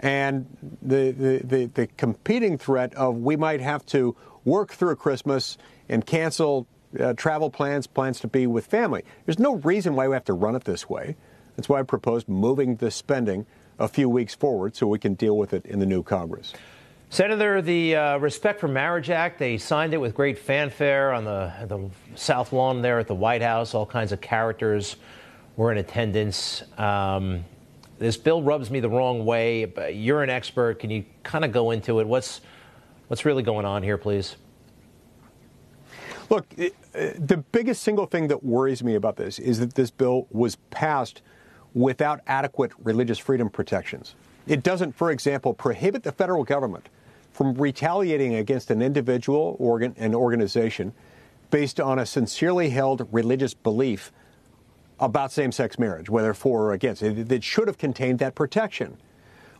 and 0.00 0.46
the, 0.80 1.10
the, 1.10 1.40
the, 1.44 1.64
the 1.66 1.86
competing 1.96 2.56
threat 2.56 2.94
of 2.94 3.16
we 3.16 3.36
might 3.36 3.60
have 3.60 3.84
to 3.86 4.14
work 4.44 4.72
through 4.72 4.94
Christmas 4.96 5.58
and 5.88 6.06
cancel 6.06 6.66
uh, 6.98 7.12
travel 7.14 7.50
plans, 7.50 7.86
plans 7.86 8.20
to 8.20 8.28
be 8.28 8.46
with 8.46 8.66
family. 8.66 9.02
There's 9.26 9.38
no 9.38 9.56
reason 9.56 9.94
why 9.94 10.08
we 10.08 10.14
have 10.14 10.24
to 10.26 10.32
run 10.32 10.54
it 10.54 10.64
this 10.64 10.88
way. 10.88 11.16
That's 11.56 11.68
why 11.68 11.80
I 11.80 11.82
proposed 11.82 12.28
moving 12.28 12.76
the 12.76 12.90
spending 12.90 13.46
a 13.78 13.88
few 13.88 14.08
weeks 14.08 14.34
forward 14.34 14.76
so 14.76 14.86
we 14.86 14.98
can 14.98 15.14
deal 15.14 15.36
with 15.36 15.52
it 15.52 15.66
in 15.66 15.80
the 15.80 15.86
new 15.86 16.02
Congress. 16.02 16.52
Senator, 17.10 17.62
the 17.62 17.96
uh, 17.96 18.18
Respect 18.18 18.60
for 18.60 18.68
Marriage 18.68 19.08
Act, 19.08 19.38
they 19.38 19.56
signed 19.56 19.94
it 19.94 19.96
with 19.96 20.14
great 20.14 20.38
fanfare 20.38 21.12
on 21.14 21.24
the, 21.24 21.50
the 21.66 21.88
South 22.14 22.52
Lawn 22.52 22.82
there 22.82 22.98
at 22.98 23.06
the 23.06 23.14
White 23.14 23.40
House. 23.40 23.74
All 23.74 23.86
kinds 23.86 24.12
of 24.12 24.20
characters 24.20 24.96
were 25.56 25.72
in 25.72 25.78
attendance. 25.78 26.64
Um, 26.76 27.46
this 27.98 28.18
bill 28.18 28.42
rubs 28.42 28.70
me 28.70 28.80
the 28.80 28.90
wrong 28.90 29.24
way. 29.24 29.64
But 29.64 29.94
You're 29.94 30.22
an 30.22 30.28
expert. 30.28 30.80
Can 30.80 30.90
you 30.90 31.06
kind 31.22 31.46
of 31.46 31.52
go 31.52 31.70
into 31.70 31.98
it? 32.00 32.06
What's 32.06 32.42
what's 33.08 33.24
really 33.24 33.42
going 33.42 33.64
on 33.64 33.82
here, 33.82 33.96
please? 33.96 34.36
Look, 36.28 36.46
uh, 36.58 36.68
the 36.92 37.42
biggest 37.52 37.82
single 37.82 38.04
thing 38.04 38.28
that 38.28 38.44
worries 38.44 38.84
me 38.84 38.96
about 38.96 39.16
this 39.16 39.38
is 39.38 39.60
that 39.60 39.74
this 39.74 39.90
bill 39.90 40.26
was 40.30 40.56
passed 40.68 41.22
without 41.72 42.20
adequate 42.26 42.72
religious 42.84 43.18
freedom 43.18 43.48
protections. 43.48 44.14
It 44.46 44.62
doesn't, 44.62 44.92
for 44.92 45.10
example, 45.10 45.54
prohibit 45.54 46.02
the 46.02 46.12
federal 46.12 46.44
government 46.44 46.90
from 47.38 47.54
retaliating 47.54 48.34
against 48.34 48.68
an 48.68 48.82
individual, 48.82 49.54
or 49.60 49.80
an 49.80 50.12
organization 50.12 50.92
based 51.52 51.78
on 51.78 52.00
a 52.00 52.04
sincerely 52.04 52.70
held 52.70 53.06
religious 53.12 53.54
belief 53.54 54.10
about 54.98 55.30
same 55.30 55.52
sex 55.52 55.78
marriage, 55.78 56.10
whether 56.10 56.34
for 56.34 56.62
or 56.62 56.72
against. 56.72 57.00
It, 57.00 57.30
it 57.30 57.44
should 57.44 57.68
have 57.68 57.78
contained 57.78 58.18
that 58.18 58.34
protection. 58.34 58.96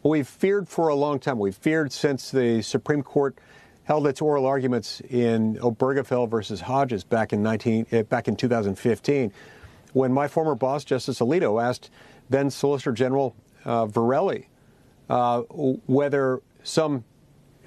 we've 0.02 0.26
feared 0.26 0.68
for 0.68 0.88
a 0.88 0.96
long 0.96 1.20
time. 1.20 1.38
We've 1.38 1.54
feared 1.54 1.92
since 1.92 2.32
the 2.32 2.62
Supreme 2.62 3.04
Court 3.04 3.38
held 3.84 4.08
its 4.08 4.20
oral 4.20 4.44
arguments 4.44 5.00
in 5.02 5.54
Obergefell 5.58 6.28
versus 6.28 6.60
Hodges 6.60 7.04
back 7.04 7.32
in 7.32 7.44
19 7.44 7.86
eh, 7.92 8.02
back 8.02 8.26
in 8.26 8.34
2015, 8.34 9.32
when 9.92 10.12
my 10.12 10.26
former 10.26 10.56
boss 10.56 10.82
Justice 10.82 11.20
Alito 11.20 11.62
asked 11.62 11.90
then 12.28 12.50
Solicitor 12.50 12.90
General 12.90 13.36
uh, 13.64 13.86
Verrilli 13.86 14.46
uh, 15.08 15.42
whether 15.86 16.42
some 16.64 17.04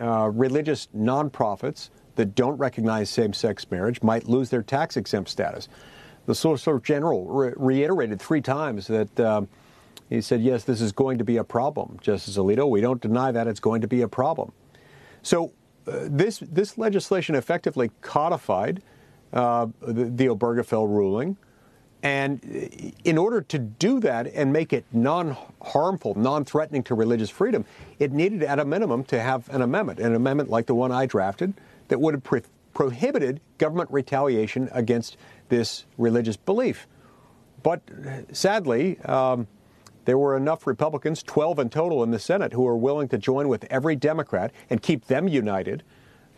uh, 0.01 0.29
religious 0.29 0.87
nonprofits 0.95 1.89
that 2.15 2.35
don't 2.35 2.57
recognize 2.57 3.09
same-sex 3.09 3.69
marriage 3.71 4.01
might 4.01 4.27
lose 4.27 4.49
their 4.49 4.63
tax 4.63 4.97
exempt 4.97 5.29
status. 5.29 5.69
The 6.25 6.35
Solicitor 6.35 6.79
General 6.79 7.25
re- 7.25 7.53
reiterated 7.55 8.19
three 8.21 8.41
times 8.41 8.87
that 8.87 9.19
um, 9.19 9.47
he 10.09 10.21
said, 10.21 10.41
yes, 10.41 10.65
this 10.65 10.81
is 10.81 10.91
going 10.91 11.17
to 11.19 11.23
be 11.23 11.37
a 11.37 11.43
problem, 11.43 11.97
Justice 12.01 12.37
Alito. 12.37 12.69
We 12.69 12.81
don't 12.81 13.01
deny 13.01 13.31
that 13.31 13.47
it's 13.47 13.61
going 13.61 13.81
to 13.81 13.87
be 13.87 14.01
a 14.01 14.07
problem. 14.07 14.51
So 15.21 15.53
uh, 15.87 16.07
this, 16.09 16.39
this 16.39 16.77
legislation 16.77 17.35
effectively 17.35 17.91
codified 18.01 18.81
uh, 19.33 19.67
the, 19.81 20.05
the 20.05 20.25
Obergefell 20.27 20.87
ruling. 20.87 21.37
And 22.03 22.93
in 23.03 23.17
order 23.17 23.41
to 23.41 23.59
do 23.59 23.99
that 23.99 24.27
and 24.27 24.51
make 24.51 24.73
it 24.73 24.85
non 24.91 25.37
harmful, 25.61 26.15
non 26.15 26.45
threatening 26.45 26.83
to 26.83 26.95
religious 26.95 27.29
freedom, 27.29 27.63
it 27.99 28.11
needed 28.11 28.41
at 28.43 28.59
a 28.59 28.65
minimum 28.65 29.03
to 29.05 29.21
have 29.21 29.47
an 29.49 29.61
amendment, 29.61 29.99
an 29.99 30.15
amendment 30.15 30.49
like 30.49 30.65
the 30.65 30.73
one 30.73 30.91
I 30.91 31.05
drafted 31.05 31.53
that 31.89 31.99
would 31.99 32.15
have 32.15 32.23
pre- 32.23 32.41
prohibited 32.73 33.39
government 33.59 33.91
retaliation 33.91 34.69
against 34.71 35.17
this 35.49 35.85
religious 35.97 36.37
belief. 36.37 36.87
But 37.61 37.81
sadly, 38.31 38.99
um, 39.01 39.47
there 40.05 40.17
were 40.17 40.35
enough 40.35 40.65
Republicans, 40.65 41.21
12 41.21 41.59
in 41.59 41.69
total 41.69 42.03
in 42.03 42.09
the 42.09 42.19
Senate, 42.19 42.53
who 42.53 42.63
were 42.63 42.77
willing 42.77 43.07
to 43.09 43.19
join 43.19 43.47
with 43.47 43.65
every 43.65 43.95
Democrat 43.95 44.51
and 44.69 44.81
keep 44.81 45.05
them 45.05 45.27
united 45.27 45.83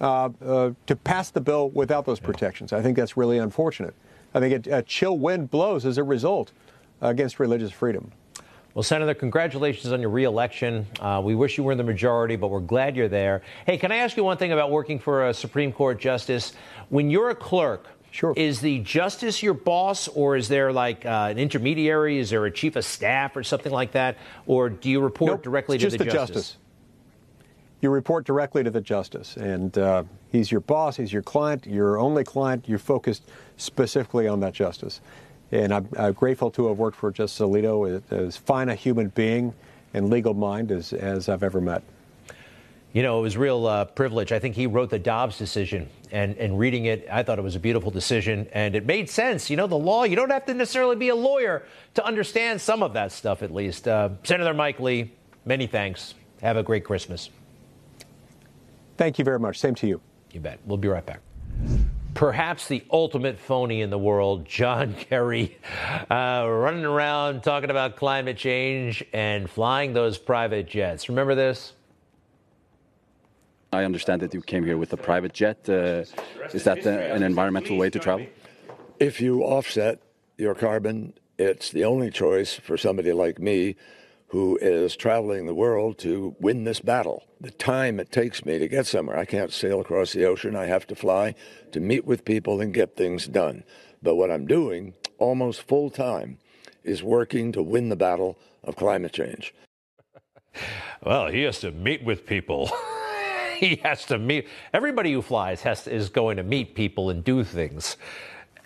uh, 0.01 0.29
uh, 0.43 0.71
to 0.87 0.95
pass 0.95 1.31
the 1.31 1.39
bill 1.39 1.69
without 1.69 2.05
those 2.05 2.19
protections. 2.19 2.73
I 2.73 2.81
think 2.81 2.97
that's 2.97 3.15
really 3.15 3.37
unfortunate. 3.37 3.95
I 4.33 4.39
think 4.39 4.67
a, 4.67 4.77
a 4.77 4.81
chill 4.81 5.17
wind 5.17 5.49
blows 5.49 5.85
as 5.85 5.97
a 5.97 6.03
result 6.03 6.51
against 7.01 7.39
religious 7.39 7.71
freedom. 7.71 8.11
Well, 8.73 8.83
Senator, 8.83 9.13
congratulations 9.13 9.93
on 9.93 10.01
your 10.01 10.09
reelection. 10.09 10.87
Uh, 10.99 11.21
we 11.23 11.35
wish 11.35 11.59
you 11.59 11.63
were 11.63 11.73
in 11.73 11.77
the 11.77 11.83
majority, 11.83 12.35
but 12.35 12.47
we're 12.47 12.59
glad 12.59 12.95
you're 12.95 13.07
there. 13.07 13.43
Hey, 13.67 13.77
can 13.77 13.91
I 13.91 13.97
ask 13.97 14.17
you 14.17 14.23
one 14.23 14.37
thing 14.37 14.51
about 14.51 14.71
working 14.71 14.97
for 14.97 15.27
a 15.27 15.33
Supreme 15.33 15.71
Court 15.71 15.99
justice? 15.99 16.53
When 16.89 17.09
you're 17.09 17.29
a 17.29 17.35
clerk, 17.35 17.87
Sure. 18.13 18.31
Is 18.35 18.61
the 18.61 18.77
justice 18.81 19.41
your 19.41 19.55
boss, 19.55 20.07
or 20.07 20.37
is 20.37 20.47
there 20.47 20.71
like 20.71 21.03
uh, 21.03 21.29
an 21.31 21.39
intermediary? 21.39 22.19
Is 22.19 22.29
there 22.29 22.45
a 22.45 22.51
chief 22.51 22.75
of 22.75 22.85
staff 22.85 23.35
or 23.35 23.41
something 23.41 23.71
like 23.71 23.93
that? 23.93 24.17
Or 24.45 24.69
do 24.69 24.87
you 24.91 25.01
report 25.01 25.31
nope, 25.31 25.41
directly 25.43 25.79
to 25.79 25.89
the, 25.89 25.97
the 25.97 26.05
justice? 26.05 26.35
justice? 26.35 26.57
You 27.81 27.89
report 27.89 28.23
directly 28.25 28.63
to 28.63 28.69
the 28.69 28.81
justice, 28.81 29.35
and 29.35 29.75
uh, 29.79 30.03
he's 30.31 30.51
your 30.51 30.61
boss, 30.61 30.95
he's 30.95 31.11
your 31.11 31.23
client, 31.23 31.65
your 31.65 31.97
only 31.97 32.23
client. 32.23 32.69
You're 32.69 32.77
focused 32.77 33.23
specifically 33.63 34.27
on 34.27 34.39
that 34.41 34.53
justice. 34.53 35.01
And 35.51 35.73
I'm, 35.73 35.87
I'm 35.97 36.13
grateful 36.13 36.49
to 36.51 36.67
have 36.67 36.77
worked 36.77 36.97
for 36.97 37.11
Justice 37.11 37.39
Alito, 37.39 38.01
as 38.11 38.37
fine 38.37 38.69
a 38.69 38.75
human 38.75 39.09
being 39.09 39.53
and 39.93 40.09
legal 40.09 40.33
mind 40.33 40.71
as, 40.71 40.93
as 40.93 41.29
I've 41.29 41.43
ever 41.43 41.61
met. 41.61 41.83
You 42.93 43.01
know, 43.01 43.17
it 43.19 43.21
was 43.23 43.37
real 43.37 43.65
uh, 43.65 43.85
privilege. 43.85 44.31
I 44.31 44.37
think 44.37 44.55
he 44.55 44.67
wrote 44.67 44.91
the 44.91 44.99
Dobbs 44.99 45.37
decision, 45.37 45.89
and, 46.11 46.37
and 46.37 46.59
reading 46.59 46.85
it, 46.85 47.07
I 47.11 47.23
thought 47.23 47.39
it 47.39 47.43
was 47.43 47.55
a 47.55 47.59
beautiful 47.59 47.89
decision, 47.89 48.47
and 48.53 48.75
it 48.75 48.85
made 48.85 49.09
sense. 49.09 49.49
You 49.49 49.57
know, 49.57 49.65
the 49.65 49.77
law, 49.77 50.03
you 50.03 50.15
don't 50.15 50.31
have 50.31 50.45
to 50.45 50.53
necessarily 50.53 50.95
be 50.95 51.09
a 51.09 51.15
lawyer 51.15 51.63
to 51.95 52.05
understand 52.05 52.61
some 52.61 52.83
of 52.83 52.93
that 52.93 53.11
stuff, 53.11 53.41
at 53.41 53.51
least. 53.51 53.87
Uh, 53.87 54.09
Senator 54.23 54.53
Mike 54.53 54.79
Lee, 54.79 55.11
many 55.45 55.65
thanks. 55.65 56.13
Have 56.41 56.57
a 56.57 56.63
great 56.63 56.83
Christmas. 56.83 57.31
Thank 58.97 59.17
you 59.17 59.25
very 59.25 59.39
much. 59.39 59.59
Same 59.59 59.73
to 59.75 59.87
you. 59.87 59.99
You 60.31 60.39
bet. 60.39 60.59
We'll 60.65 60.77
be 60.77 60.87
right 60.87 61.05
back. 61.05 61.21
Perhaps 62.13 62.67
the 62.67 62.83
ultimate 62.91 63.39
phony 63.39 63.81
in 63.81 63.89
the 63.89 63.97
world, 63.97 64.45
John 64.45 64.93
Kerry, 65.09 65.57
uh, 66.11 66.45
running 66.47 66.85
around 66.85 67.43
talking 67.43 67.69
about 67.69 67.95
climate 67.95 68.37
change 68.37 69.03
and 69.13 69.49
flying 69.49 69.93
those 69.93 70.17
private 70.17 70.67
jets. 70.67 71.09
Remember 71.09 71.35
this? 71.35 71.73
I 73.71 73.85
understand 73.85 74.21
that 74.21 74.33
you 74.33 74.41
came 74.41 74.63
here 74.63 74.77
with 74.77 74.93
a 74.93 74.97
private 74.97 75.33
jet. 75.33 75.67
Uh, 75.67 76.03
is 76.53 76.63
that 76.65 76.85
uh, 76.85 76.89
an 76.89 77.23
environmental 77.23 77.77
way 77.77 77.89
to 77.89 77.97
travel? 77.97 78.27
If 78.99 79.19
you 79.19 79.41
offset 79.41 79.99
your 80.37 80.53
carbon, 80.53 81.13
it's 81.39 81.71
the 81.71 81.83
only 81.83 82.11
choice 82.11 82.53
for 82.53 82.77
somebody 82.77 83.11
like 83.11 83.39
me 83.39 83.75
who 84.33 84.57
is 84.63 84.95
traveling 84.95 85.45
the 85.45 85.53
world 85.53 85.95
to 85.99 86.35
win 86.39 86.63
this 86.63 86.79
battle. 86.79 87.23
The 87.39 87.51
time 87.51 87.99
it 87.99 88.11
takes 88.11 88.43
me 88.43 88.57
to 88.57 88.67
get 88.67 88.87
somewhere, 88.87 89.15
I 89.15 89.25
can't 89.25 89.53
sail 89.53 89.79
across 89.79 90.11
the 90.11 90.25
ocean. 90.25 90.55
I 90.55 90.65
have 90.65 90.87
to 90.87 90.95
fly 90.95 91.35
to 91.71 91.79
meet 91.79 92.03
with 92.03 92.25
people 92.25 92.59
and 92.59 92.73
get 92.73 92.95
things 92.95 93.27
done. 93.27 93.63
But 94.01 94.15
what 94.15 94.31
I'm 94.31 94.47
doing 94.47 94.95
almost 95.19 95.61
full 95.61 95.91
time 95.91 96.39
is 96.83 97.03
working 97.03 97.51
to 97.51 97.61
win 97.61 97.89
the 97.89 97.95
battle 97.95 98.39
of 98.63 98.75
climate 98.75 99.13
change. 99.13 99.53
well, 101.03 101.27
he 101.27 101.43
has 101.43 101.59
to 101.59 101.69
meet 101.71 102.03
with 102.03 102.25
people. 102.25 102.71
he 103.59 103.75
has 103.83 104.03
to 104.07 104.17
meet 104.17 104.47
everybody 104.73 105.13
who 105.13 105.21
flies 105.21 105.61
has 105.61 105.83
to, 105.83 105.93
is 105.93 106.09
going 106.09 106.37
to 106.37 106.43
meet 106.43 106.73
people 106.73 107.11
and 107.11 107.23
do 107.23 107.43
things. 107.43 107.97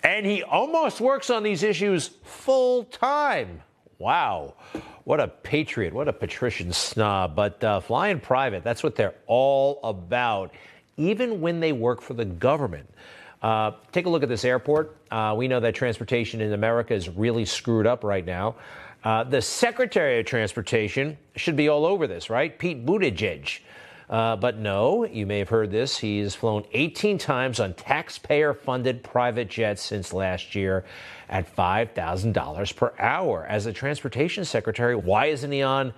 And 0.02 0.24
he 0.24 0.42
almost 0.42 1.02
works 1.02 1.28
on 1.28 1.42
these 1.42 1.62
issues 1.62 2.08
full 2.24 2.84
time. 2.84 3.60
Wow. 3.98 4.54
What 5.04 5.18
a 5.18 5.26
patriot. 5.26 5.92
What 5.92 6.06
a 6.06 6.12
patrician 6.12 6.72
snob. 6.72 7.34
But 7.34 7.62
uh, 7.64 7.80
flying 7.80 8.20
private, 8.20 8.62
that's 8.62 8.82
what 8.82 8.94
they're 8.94 9.16
all 9.26 9.80
about, 9.82 10.52
even 10.96 11.40
when 11.40 11.58
they 11.58 11.72
work 11.72 12.00
for 12.00 12.14
the 12.14 12.24
government. 12.24 12.88
Uh, 13.42 13.72
take 13.92 14.06
a 14.06 14.08
look 14.08 14.22
at 14.22 14.28
this 14.28 14.44
airport. 14.44 14.96
Uh, 15.10 15.34
we 15.36 15.48
know 15.48 15.60
that 15.60 15.74
transportation 15.74 16.40
in 16.40 16.52
America 16.52 16.94
is 16.94 17.08
really 17.08 17.44
screwed 17.44 17.86
up 17.86 18.04
right 18.04 18.24
now. 18.24 18.56
Uh, 19.02 19.24
the 19.24 19.40
Secretary 19.40 20.18
of 20.18 20.26
Transportation 20.26 21.16
should 21.36 21.56
be 21.56 21.68
all 21.68 21.86
over 21.86 22.06
this, 22.06 22.30
right? 22.30 22.56
Pete 22.58 22.84
Buttigieg. 22.84 23.60
Uh, 24.08 24.36
but 24.36 24.56
no, 24.56 25.04
you 25.04 25.26
may 25.26 25.38
have 25.38 25.50
heard 25.50 25.70
this. 25.70 25.98
He's 25.98 26.34
flown 26.34 26.64
18 26.72 27.18
times 27.18 27.60
on 27.60 27.74
taxpayer 27.74 28.54
funded 28.54 29.02
private 29.02 29.48
jets 29.48 29.82
since 29.82 30.14
last 30.14 30.54
year 30.54 30.84
at 31.28 31.54
$5,000 31.54 32.76
per 32.76 32.94
hour. 32.98 33.44
As 33.46 33.66
a 33.66 33.72
transportation 33.72 34.46
secretary, 34.46 34.96
why 34.96 35.26
isn't 35.26 35.52
he 35.52 35.62
on 35.62 35.92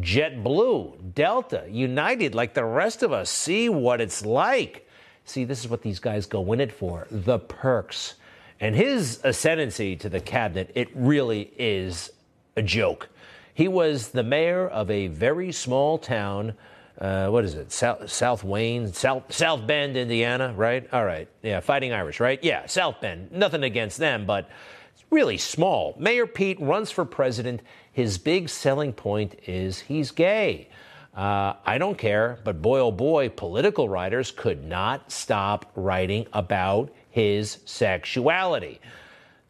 JetBlue, 0.00 1.14
Delta, 1.14 1.66
United, 1.70 2.34
like 2.34 2.54
the 2.54 2.64
rest 2.64 3.04
of 3.04 3.12
us? 3.12 3.30
See 3.30 3.68
what 3.68 4.00
it's 4.00 4.24
like. 4.24 4.88
See, 5.24 5.44
this 5.44 5.60
is 5.60 5.68
what 5.68 5.82
these 5.82 6.00
guys 6.00 6.26
go 6.26 6.52
in 6.52 6.60
it 6.60 6.72
for 6.72 7.06
the 7.10 7.38
perks. 7.38 8.14
And 8.58 8.74
his 8.74 9.20
ascendancy 9.22 9.94
to 9.96 10.08
the 10.08 10.20
cabinet, 10.20 10.72
it 10.74 10.88
really 10.94 11.52
is 11.56 12.10
a 12.56 12.62
joke. 12.62 13.08
He 13.54 13.68
was 13.68 14.08
the 14.08 14.22
mayor 14.22 14.66
of 14.66 14.90
a 14.90 15.08
very 15.08 15.52
small 15.52 15.98
town 15.98 16.54
uh, 17.00 17.28
what 17.28 17.44
is 17.44 17.54
it? 17.54 17.72
South, 17.72 18.10
South 18.10 18.44
Wayne, 18.44 18.92
South 18.92 19.32
South 19.32 19.66
Bend, 19.66 19.96
Indiana, 19.96 20.54
right? 20.56 20.86
All 20.92 21.04
right, 21.04 21.28
yeah, 21.42 21.60
Fighting 21.60 21.92
Irish, 21.92 22.20
right? 22.20 22.42
Yeah, 22.42 22.66
South 22.66 23.00
Bend. 23.00 23.32
Nothing 23.32 23.64
against 23.64 23.98
them, 23.98 24.26
but 24.26 24.48
it's 24.94 25.04
really 25.10 25.38
small. 25.38 25.94
Mayor 25.98 26.26
Pete 26.26 26.60
runs 26.60 26.90
for 26.90 27.04
president. 27.04 27.62
His 27.92 28.18
big 28.18 28.48
selling 28.48 28.92
point 28.92 29.34
is 29.46 29.80
he's 29.80 30.10
gay. 30.10 30.68
Uh, 31.14 31.54
I 31.66 31.76
don't 31.76 31.98
care, 31.98 32.38
but 32.42 32.62
boy, 32.62 32.80
oh 32.80 32.90
boy, 32.90 33.28
political 33.28 33.88
writers 33.88 34.30
could 34.30 34.64
not 34.64 35.12
stop 35.12 35.70
writing 35.74 36.26
about 36.32 36.90
his 37.10 37.58
sexuality. 37.66 38.80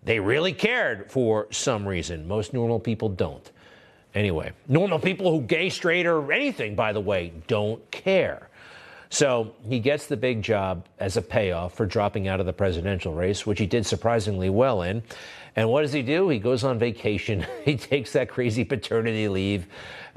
They 0.03 0.19
really 0.19 0.53
cared 0.53 1.13
for 1.13 1.47
some 1.53 1.87
reason. 1.87 2.27
Most 2.27 2.53
normal 2.53 2.81
people 2.81 3.09
don't. 3.09 3.49
Anyway, 4.15 4.53
normal 4.69 4.99
people 4.99 5.31
who 5.31 5.41
gay, 5.41 5.71
straight, 5.71 6.07
or 6.07 6.33
anything, 6.33 6.75
by 6.75 6.93
the 6.93 7.01
way, 7.01 7.33
don't 7.47 7.91
care. 7.91 8.49
So 9.09 9.55
he 9.69 9.79
gets 9.79 10.07
the 10.07 10.17
big 10.17 10.43
job 10.43 10.87
as 10.99 11.19
a 11.19 11.23
payoff 11.23 11.75
for 11.75 11.85
dropping 11.85 12.29
out 12.29 12.41
of 12.41 12.47
the 12.47 12.53
presidential 12.53 13.13
race, 13.13 13.47
which 13.47 13.59
he 13.59 13.67
did 13.67 13.85
surprisingly 13.85 14.49
well 14.49 14.83
in. 14.83 15.03
And 15.55 15.69
what 15.69 15.83
does 15.83 15.93
he 15.93 16.01
do? 16.01 16.31
He 16.31 16.39
goes 16.39 16.65
on 16.65 16.79
vacation. 16.79 17.47
he 17.65 17.77
takes 17.77 18.13
that 18.13 18.31
crazy 18.31 18.65
paternity 18.65 19.29
leave. 19.29 19.67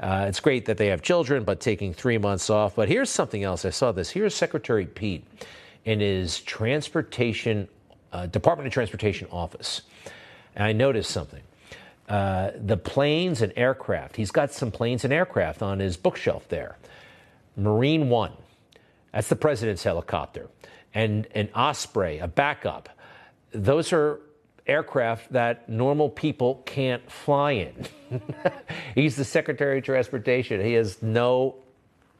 Uh, 0.00 0.24
it's 0.28 0.40
great 0.40 0.64
that 0.66 0.78
they 0.78 0.86
have 0.86 1.02
children, 1.02 1.44
but 1.44 1.60
taking 1.60 1.92
three 1.92 2.16
months 2.16 2.48
off. 2.48 2.74
But 2.74 2.88
here's 2.88 3.10
something 3.10 3.42
else. 3.42 3.64
I 3.66 3.70
saw 3.70 3.92
this. 3.92 4.10
Here's 4.10 4.34
Secretary 4.34 4.86
Pete 4.86 5.26
in 5.84 6.00
his 6.00 6.40
transportation, 6.40 7.68
uh, 8.12 8.26
Department 8.26 8.66
of 8.66 8.72
Transportation 8.72 9.28
office. 9.30 9.82
And 10.54 10.64
I 10.64 10.72
noticed 10.72 11.10
something. 11.10 11.42
Uh, 12.08 12.52
the 12.54 12.76
planes 12.76 13.42
and 13.42 13.52
aircraft. 13.56 14.14
He's 14.14 14.30
got 14.30 14.52
some 14.52 14.70
planes 14.70 15.04
and 15.04 15.12
aircraft 15.12 15.60
on 15.60 15.80
his 15.80 15.96
bookshelf 15.96 16.48
there. 16.48 16.76
Marine 17.56 18.08
One, 18.08 18.32
that's 19.12 19.28
the 19.28 19.36
president's 19.36 19.82
helicopter, 19.82 20.48
and 20.94 21.26
an 21.34 21.48
Osprey, 21.54 22.18
a 22.18 22.28
backup. 22.28 22.88
Those 23.50 23.92
are 23.92 24.20
aircraft 24.66 25.32
that 25.32 25.68
normal 25.68 26.08
people 26.08 26.62
can't 26.66 27.10
fly 27.10 27.52
in. 27.52 27.86
He's 28.94 29.16
the 29.16 29.24
Secretary 29.24 29.78
of 29.78 29.84
Transportation. 29.84 30.64
He 30.64 30.74
has 30.74 31.02
no 31.02 31.56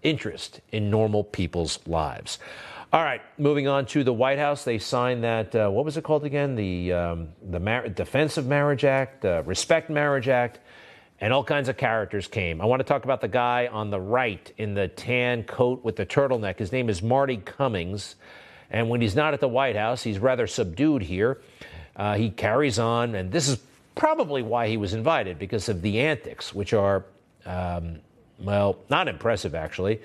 interest 0.03 0.61
in 0.72 0.90
normal 0.90 1.25
people's 1.25 1.79
lives. 1.87 2.38
All 2.96 3.04
right, 3.04 3.20
moving 3.37 3.68
on 3.68 3.85
to 3.88 4.04
the 4.04 4.12
White 4.14 4.38
House. 4.38 4.64
They 4.64 4.78
signed 4.78 5.22
that, 5.22 5.54
uh, 5.54 5.68
what 5.68 5.85
was 5.85 5.98
it 5.98 6.02
called 6.02 6.24
again? 6.24 6.54
The, 6.54 6.94
um, 6.94 7.28
the 7.42 7.61
Mar- 7.61 7.90
Defense 7.90 8.38
of 8.38 8.46
Marriage 8.46 8.87
Act, 8.87 9.22
uh, 9.22 9.42
Respect 9.44 9.90
Marriage 9.90 10.28
Act, 10.28 10.61
and 11.20 11.30
all 11.30 11.44
kinds 11.44 11.68
of 11.68 11.76
characters 11.76 12.26
came. 12.26 12.59
I 12.59 12.64
want 12.64 12.80
to 12.80 12.85
talk 12.85 13.04
about 13.04 13.20
the 13.20 13.28
guy 13.28 13.66
on 13.66 13.90
the 13.90 14.00
right 14.00 14.50
in 14.56 14.72
the 14.72 14.88
tan 14.88 15.42
coat 15.42 15.85
with 15.85 15.96
the 15.96 16.06
turtleneck. 16.06 16.59
His 16.59 16.72
name 16.72 16.88
is 16.88 17.02
Marty 17.02 17.37
Cummings. 17.37 18.14
And 18.70 18.88
when 18.88 19.02
he's 19.02 19.14
not 19.14 19.35
at 19.35 19.40
the 19.40 19.48
White 19.48 19.76
House, 19.76 20.02
he's 20.02 20.18
rather 20.18 20.46
subdued 20.46 21.02
here. 21.02 21.42
Uh, 21.96 22.14
he 22.14 22.30
carries 22.30 22.78
on, 22.78 23.14
and 23.14 23.30
this 23.30 23.46
is 23.46 23.59
probably 23.94 24.40
why 24.40 24.68
he 24.68 24.78
was 24.78 24.94
invited 24.94 25.38
because 25.38 25.68
of 25.68 25.82
the 25.82 26.00
antics, 26.00 26.54
which 26.54 26.72
are, 26.72 27.04
um, 27.44 27.98
well, 28.38 28.78
not 28.88 29.06
impressive 29.06 29.54
actually. 29.54 30.00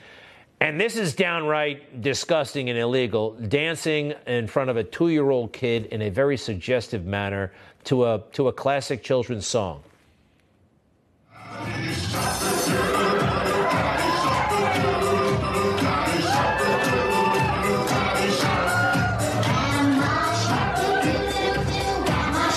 And 0.62 0.80
this 0.80 0.96
is 0.96 1.16
downright 1.16 2.04
disgusting 2.04 2.70
and 2.70 2.78
illegal, 2.78 3.32
dancing 3.32 4.14
in 4.28 4.46
front 4.46 4.70
of 4.70 4.78
a 4.78 4.84
two 4.84 5.10
year 5.10 5.32
old 5.32 5.52
kid 5.52 5.88
in 5.88 6.04
a 6.04 6.10
very 6.10 6.38
suggestive 6.38 7.04
manner 7.04 7.52
to 7.86 8.06
a, 8.06 8.22
to 8.34 8.48
a 8.48 8.54
classic 8.54 9.02
children's 9.02 9.48
song. 9.48 9.82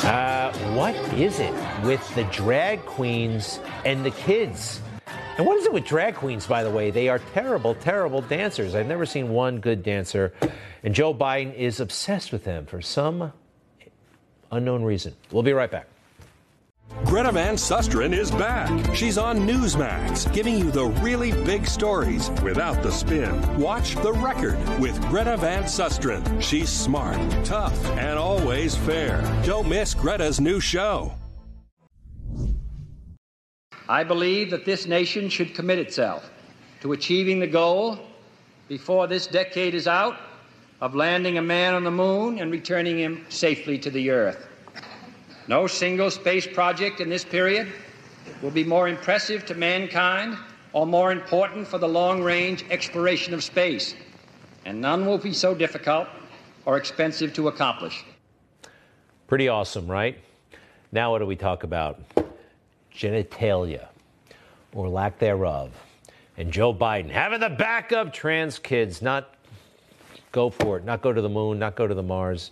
Uh, 0.05 0.53
what 0.75 0.95
is 1.15 1.41
it 1.41 1.55
with 1.85 2.15
the 2.15 2.25
drag 2.25 2.85
queens 2.85 3.61
and 3.87 4.05
the 4.05 4.11
kids? 4.11 4.83
And 5.37 5.47
what 5.47 5.59
is 5.59 5.67
it 5.67 5.73
with 5.73 5.85
drag 5.85 6.15
queens, 6.15 6.47
by 6.47 6.63
the 6.63 6.71
way? 6.71 6.93
They 6.93 7.09
are 7.09 7.19
terrible, 7.19 7.75
terrible 7.75 8.21
dancers. 8.21 8.77
I've 8.77 8.87
never 8.87 9.05
seen 9.05 9.31
one 9.31 9.59
good 9.59 9.83
dancer. 9.83 10.33
And 10.85 10.95
Joe 10.95 11.13
Biden 11.13 11.55
is 11.55 11.81
obsessed 11.81 12.31
with 12.31 12.45
them 12.45 12.67
for 12.67 12.81
some 12.81 13.33
unknown 14.53 14.85
reason. 14.85 15.15
We'll 15.33 15.43
be 15.43 15.53
right 15.53 15.71
back. 15.71 15.89
Greta 17.05 17.33
Van 17.33 17.55
Susteren 17.55 18.17
is 18.17 18.31
back. 18.31 18.95
She's 18.95 19.19
on 19.19 19.41
Newsmax, 19.41 20.33
giving 20.33 20.57
you 20.57 20.71
the 20.71 20.85
really 20.85 21.33
big 21.45 21.67
stories 21.67 22.31
without 22.43 22.83
the 22.83 22.93
spin. 22.93 23.59
Watch 23.59 23.97
The 23.97 24.13
Record 24.13 24.59
with 24.79 25.01
Greta 25.09 25.37
Van 25.39 25.65
Susteren. 25.65 26.41
She's 26.41 26.69
smart, 26.69 27.19
tough, 27.45 27.85
and 27.97 28.19
always 28.19 28.77
fair. 28.77 29.23
Don't 29.45 29.69
miss 29.69 29.95
Greta's 29.95 30.41
new 30.41 30.61
show. 30.61 31.13
I 33.89 34.03
believe 34.05 34.51
that 34.51 34.65
this 34.65 34.87
nation 34.87 35.29
should 35.29 35.55
commit 35.55 35.79
itself 35.79 36.31
to 36.81 36.93
achieving 36.93 37.39
the 37.39 37.47
goal 37.47 37.99
before 38.69 39.07
this 39.07 39.27
decade 39.27 39.75
is 39.75 39.87
out 39.87 40.17
of 40.81 40.95
landing 40.95 41.39
a 41.39 41.43
man 41.43 41.75
on 41.75 41.85
the 41.85 41.91
moon 41.91 42.39
and 42.39 42.51
returning 42.51 42.99
him 42.99 43.25
safely 43.29 43.79
to 43.79 43.91
the 43.91 44.11
earth. 44.11 44.49
No 45.49 45.67
single 45.67 46.11
space 46.11 46.47
project 46.47 47.01
in 47.01 47.11
this 47.11 47.25
period 47.25 47.71
will 48.43 48.51
be 48.51 48.65
more 48.65 48.89
impressive 48.89 49.45
to 49.47 49.55
mankind 49.55 50.39
or 50.73 50.87
more 50.87 51.13
important 51.13 51.69
for 51.69 51.79
the 51.79 51.89
long 51.89 52.23
range 52.23 52.65
exploration 52.71 53.35
of 53.35 53.45
space, 53.45 53.95
and 54.65 54.81
none 54.81 55.07
will 55.07 55.19
be 55.19 55.33
so 55.33 55.55
difficult 55.55 56.09
or 56.65 56.79
expensive 56.79 57.35
to 57.35 57.49
accomplish. 57.49 58.05
Pretty 59.27 59.49
awesome, 59.49 59.87
right? 59.87 60.19
Now, 60.91 61.11
what 61.11 61.19
do 61.19 61.27
we 61.27 61.37
talk 61.37 61.63
about? 61.63 62.01
Genitalia 62.97 63.89
or 64.73 64.89
lack 64.89 65.19
thereof. 65.19 65.73
And 66.37 66.53
Joe 66.53 66.75
Biden 66.75 67.11
having 67.11 67.41
the 67.41 67.49
backup 67.49 68.13
trans 68.13 68.59
kids, 68.59 69.01
not 69.03 69.35
Go 70.35 70.51
for 70.51 70.79
it. 70.79 70.85
Not 70.85 71.01
go 71.01 71.13
to 71.13 71.23
the 71.23 71.29
moon, 71.29 71.61
not 71.61 71.77
go 71.77 71.87
to 71.87 71.95
the 71.95 72.03
Mars. 72.03 72.51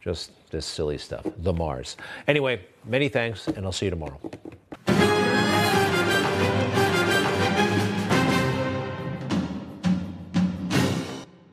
Just 0.00 0.32
this 0.50 0.64
silly 0.64 0.96
stuff. 0.96 1.26
The 1.42 1.52
Mars. 1.52 1.98
Anyway, 2.26 2.62
many 2.86 3.10
thanks, 3.10 3.46
and 3.46 3.66
I'll 3.66 3.72
see 3.72 3.84
you 3.84 3.90
tomorrow. 3.90 4.18